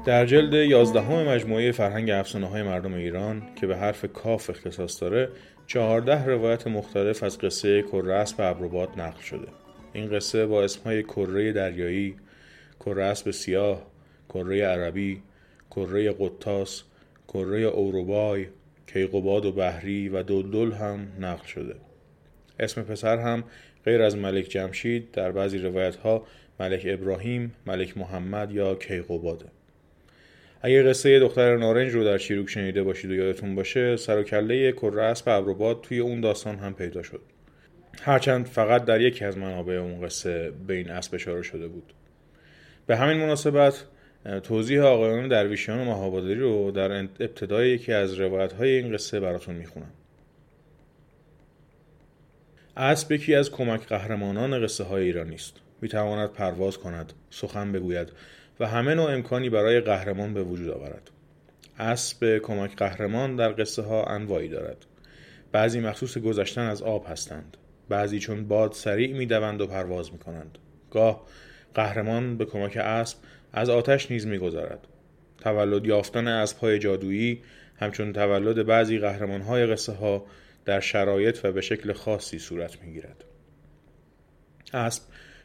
در 0.04 0.26
جلد 0.26 0.52
یازدهم 0.52 1.28
مجموعه 1.28 1.72
فرهنگ 1.72 2.10
افسانه 2.10 2.46
های 2.46 2.62
مردم 2.62 2.94
ایران 2.94 3.42
که 3.56 3.66
به 3.66 3.76
حرف 3.76 4.04
کاف 4.12 4.50
اختصاص 4.50 5.02
داره 5.02 5.28
چهارده 5.66 6.24
روایت 6.24 6.66
مختلف 6.66 7.22
از 7.22 7.38
قصه 7.38 7.82
کره 7.82 8.14
اسب 8.14 8.36
ابروباد 8.38 8.88
نقل 9.00 9.20
شده. 9.20 9.48
این 9.92 10.10
قصه 10.10 10.46
با 10.46 10.64
اسمهای 10.64 11.02
کره 11.02 11.52
دریایی 11.52 12.16
کره 12.80 13.04
اسب 13.04 13.30
سیاه 13.30 13.86
کره 14.28 14.64
عربی 14.64 15.22
کره 15.70 16.12
قطاس 16.12 16.82
کره 17.28 17.60
اوروبای 17.60 18.46
کیقوباد 18.86 19.44
و 19.44 19.52
بحری 19.52 20.08
و 20.08 20.22
دلدل 20.22 20.72
هم 20.72 21.08
نقل 21.20 21.46
شده. 21.46 21.74
اسم 22.60 22.82
پسر 22.82 23.18
هم 23.18 23.44
غیر 23.84 24.02
از 24.02 24.16
ملک 24.16 24.44
جمشید 24.44 25.10
در 25.10 25.32
بعضی 25.32 25.58
روایت 25.58 25.96
ها 25.96 26.26
ملک 26.60 26.82
ابراهیم، 26.88 27.54
ملک 27.66 27.98
محمد 27.98 28.52
یا 28.52 28.74
کیقوباده. 28.74 29.46
اگه 30.64 30.82
قصه 30.82 31.20
دختر 31.20 31.56
نارنج 31.56 31.92
رو 31.92 32.04
در 32.04 32.18
چیروک 32.18 32.50
شنیده 32.50 32.82
باشید 32.82 33.10
و 33.10 33.14
یادتون 33.14 33.54
باشه 33.54 33.96
سر 33.96 34.18
و 34.18 34.22
کله 34.22 34.72
کره 34.72 35.02
اسب 35.02 35.28
ابروباد 35.28 35.80
توی 35.80 35.98
اون 35.98 36.20
داستان 36.20 36.56
هم 36.58 36.74
پیدا 36.74 37.02
شد. 37.02 37.20
هرچند 38.02 38.46
فقط 38.46 38.84
در 38.84 39.00
یکی 39.00 39.24
از 39.24 39.38
منابع 39.38 39.74
اون 39.74 40.06
قصه 40.06 40.52
به 40.66 40.74
این 40.74 40.90
اسب 40.90 41.14
اشاره 41.14 41.42
شده 41.42 41.68
بود. 41.68 41.92
به 42.86 42.96
همین 42.96 43.16
مناسبت 43.16 43.84
توضیح 44.42 44.82
آقایان 44.82 45.28
درویشیان 45.28 45.80
و 45.80 45.84
مهابادری 45.84 46.40
رو 46.40 46.70
در 46.70 46.92
ابتدای 46.92 47.70
یکی 47.70 47.92
از 47.92 48.14
روایت 48.14 48.52
های 48.52 48.68
این 48.68 48.92
قصه 48.92 49.20
براتون 49.20 49.54
می‌خونم. 49.54 49.92
اسب 52.76 53.12
یکی 53.12 53.34
از 53.34 53.50
کمک 53.50 53.86
قهرمانان 53.86 54.64
قصه 54.64 54.84
های 54.84 55.04
ایرانی 55.04 55.34
است. 55.34 55.56
می‌تواند 55.80 56.32
پرواز 56.32 56.78
کند 56.78 57.12
سخن 57.30 57.72
بگوید 57.72 58.08
و 58.60 58.66
همه 58.66 58.94
نوع 58.94 59.10
امکانی 59.10 59.50
برای 59.50 59.80
قهرمان 59.80 60.34
به 60.34 60.42
وجود 60.42 60.68
آورد. 60.70 61.10
اسب 61.78 62.38
کمک 62.38 62.76
قهرمان 62.76 63.36
در 63.36 63.52
قصه 63.52 63.82
ها 63.82 64.04
انواعی 64.04 64.48
دارد. 64.48 64.76
بعضی 65.52 65.80
مخصوص 65.80 66.18
گذشتن 66.18 66.62
از 66.62 66.82
آب 66.82 67.06
هستند. 67.08 67.56
بعضی 67.88 68.18
چون 68.18 68.48
باد 68.48 68.72
سریع 68.72 69.16
می‌دوند 69.16 69.60
و 69.60 69.66
پرواز 69.66 70.12
می‌کنند. 70.12 70.58
گاه 70.90 71.26
قهرمان 71.74 72.36
به 72.36 72.44
کمک 72.44 72.76
اسب 72.76 73.18
از 73.52 73.70
آتش 73.70 74.10
نیز 74.10 74.26
می‌گذارد 74.26 74.86
تولد 75.38 75.86
یافتن 75.86 76.28
اسبهای 76.28 76.78
جادویی 76.78 77.42
همچون 77.76 78.12
تولد 78.12 78.66
بعضی 78.66 78.98
قهرمانهای 78.98 79.66
قصه 79.66 79.92
ها 79.92 80.26
در 80.64 80.80
شرایط 80.80 81.44
و 81.44 81.52
به 81.52 81.60
شکل 81.60 81.92
خاصی 81.92 82.38
صورت 82.38 82.82
می‌گیرد. 82.82 83.24
اسب 84.72 85.02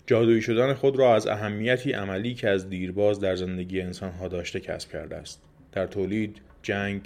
جادویی 0.10 0.42
شدن 0.42 0.74
خود 0.74 1.00
را 1.00 1.16
از 1.16 1.28
اهمیتی 1.28 1.92
عملی 1.92 2.34
که 2.34 2.50
از 2.50 2.70
دیرباز 2.70 3.20
در 3.20 3.36
زندگی 3.36 3.82
انسانها 3.82 4.28
داشته 4.28 4.60
کسب 4.60 4.92
کرده 4.92 5.16
است. 5.16 5.42
در 5.72 5.88
تولید 5.88 6.38
جنگ 6.62 7.02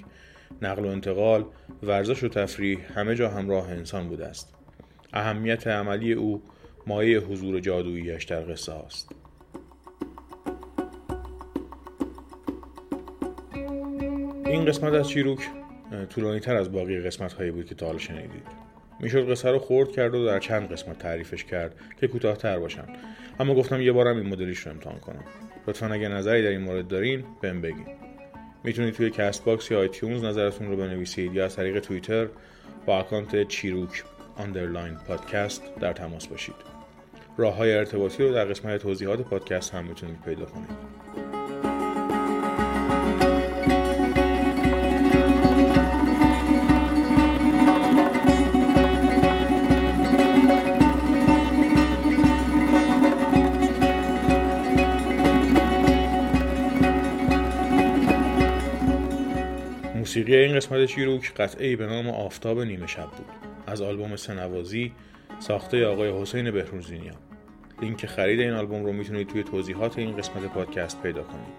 نقل 0.61 0.85
و 0.85 0.87
انتقال 0.87 1.45
ورزش 1.83 2.23
و 2.23 2.27
تفریح 2.27 2.79
همه 2.95 3.15
جا 3.15 3.29
همراه 3.29 3.69
انسان 3.69 4.07
بوده 4.07 4.25
است. 4.25 4.53
اهمیت 5.13 5.67
عملی 5.67 6.13
او 6.13 6.41
مایه 6.87 7.19
حضور 7.19 7.59
جادوییش 7.59 8.23
در 8.23 8.41
قصه 8.41 8.71
هاست 8.71 9.11
این 14.45 14.65
قسمت 14.65 14.93
از 14.93 15.09
چیروک 15.09 15.39
طولانی 16.09 16.39
تر 16.39 16.55
از 16.55 16.71
باقی 16.71 16.99
قسمت 16.99 17.33
هایی 17.33 17.51
بود 17.51 17.65
که 17.65 17.75
تا 17.75 17.85
حالا 17.85 17.97
شنیدید. 17.97 18.72
می‌شد 19.03 19.31
قصه 19.31 19.51
رو 19.51 19.59
خرد 19.59 19.91
کرد 19.91 20.15
و 20.15 20.25
در 20.25 20.39
چند 20.39 20.71
قسمت 20.71 20.99
تعریفش 20.99 21.43
کرد 21.43 21.75
که 21.99 22.07
کوتاهتر 22.07 22.59
باشن. 22.59 22.85
اما 23.39 23.55
گفتم 23.55 23.81
یه 23.81 23.91
بارم 23.91 24.17
این 24.17 24.29
مدلیش 24.29 24.59
رو 24.59 24.71
امتحان 24.71 24.99
کنم. 24.99 25.23
لطفا 25.67 25.87
اگه 25.87 26.07
نظری 26.07 26.43
در 26.43 26.49
این 26.49 26.61
مورد 26.61 26.87
دارین 26.87 27.23
بهم 27.41 27.61
بگین. 27.61 27.87
می‌تونید 28.63 28.93
توی 28.93 29.09
کست 29.09 29.45
باکس 29.45 29.71
یا 29.71 29.79
آیتیونز 29.79 30.23
نظرتون 30.23 30.67
رو 30.67 30.77
بنویسید 30.77 31.33
یا 31.33 31.45
از 31.45 31.55
طریق 31.55 31.79
توییتر 31.79 32.27
با 32.85 32.99
account 32.99 33.47
چیروک 33.47 34.03
underline 34.35 34.95
podcast 35.07 35.61
در 35.79 35.93
تماس 35.93 36.27
باشید. 36.27 36.55
راه 37.37 37.55
های 37.55 37.73
ارتباطی 37.73 38.23
رو 38.23 38.33
در 38.33 38.45
قسمت 38.45 38.81
توضیحات 38.81 39.21
پادکست 39.21 39.73
هم 39.73 39.85
می‌تونید 39.85 40.21
پیدا 40.25 40.45
کنید. 40.45 41.22
موسیقی 60.13 60.35
این 60.35 60.55
قسمت 60.55 60.85
شیروک 60.85 61.33
قطعه 61.33 61.75
به 61.75 61.85
نام 61.85 62.07
آفتاب 62.07 62.61
نیمه 62.61 62.87
شب 62.87 63.09
بود. 63.09 63.25
از 63.67 63.81
آلبوم 63.81 64.15
سنوازی 64.15 64.91
ساخته 65.39 65.85
آقای 65.85 66.21
حسین 66.21 66.51
بهروزینیا 66.51 67.13
لینک 67.81 68.05
خرید 68.05 68.39
این 68.39 68.53
آلبوم 68.53 68.85
رو 68.85 68.93
می‌تونید 68.93 69.27
توی 69.27 69.43
توضیحات 69.43 69.97
این 69.97 70.17
قسمت 70.17 70.53
پادکست 70.53 71.01
پیدا 71.01 71.23
کنید. 71.23 71.55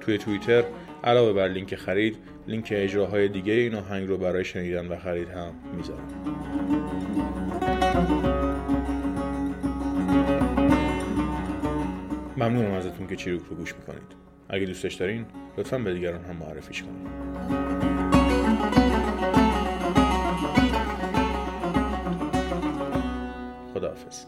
توی 0.00 0.18
توییتر 0.18 0.64
علاوه 1.04 1.32
بر 1.32 1.48
لینک 1.48 1.74
خرید 1.74 2.16
لینک 2.46 2.68
اجراهای 2.76 3.28
دیگه 3.28 3.52
این 3.52 3.74
آهنگ 3.74 4.08
رو 4.08 4.16
برای 4.16 4.44
شنیدن 4.44 4.88
و 4.88 4.96
خرید 4.96 5.28
هم 5.28 5.52
می‌ذارم. 5.76 6.08
ممنونم 12.36 12.72
ازتون 12.72 13.06
که 13.06 13.16
چیروک 13.16 13.42
رو 13.50 13.56
گوش 13.56 13.74
می‌کنید. 13.74 14.31
اگه 14.52 14.66
دوستش 14.66 14.94
دارین 14.94 15.26
لطفا 15.58 15.78
به 15.78 15.94
دیگران 15.94 16.24
هم 16.24 16.36
معرفیش 16.36 16.82
کنید. 16.82 17.08
خداحافظ. 23.74 24.24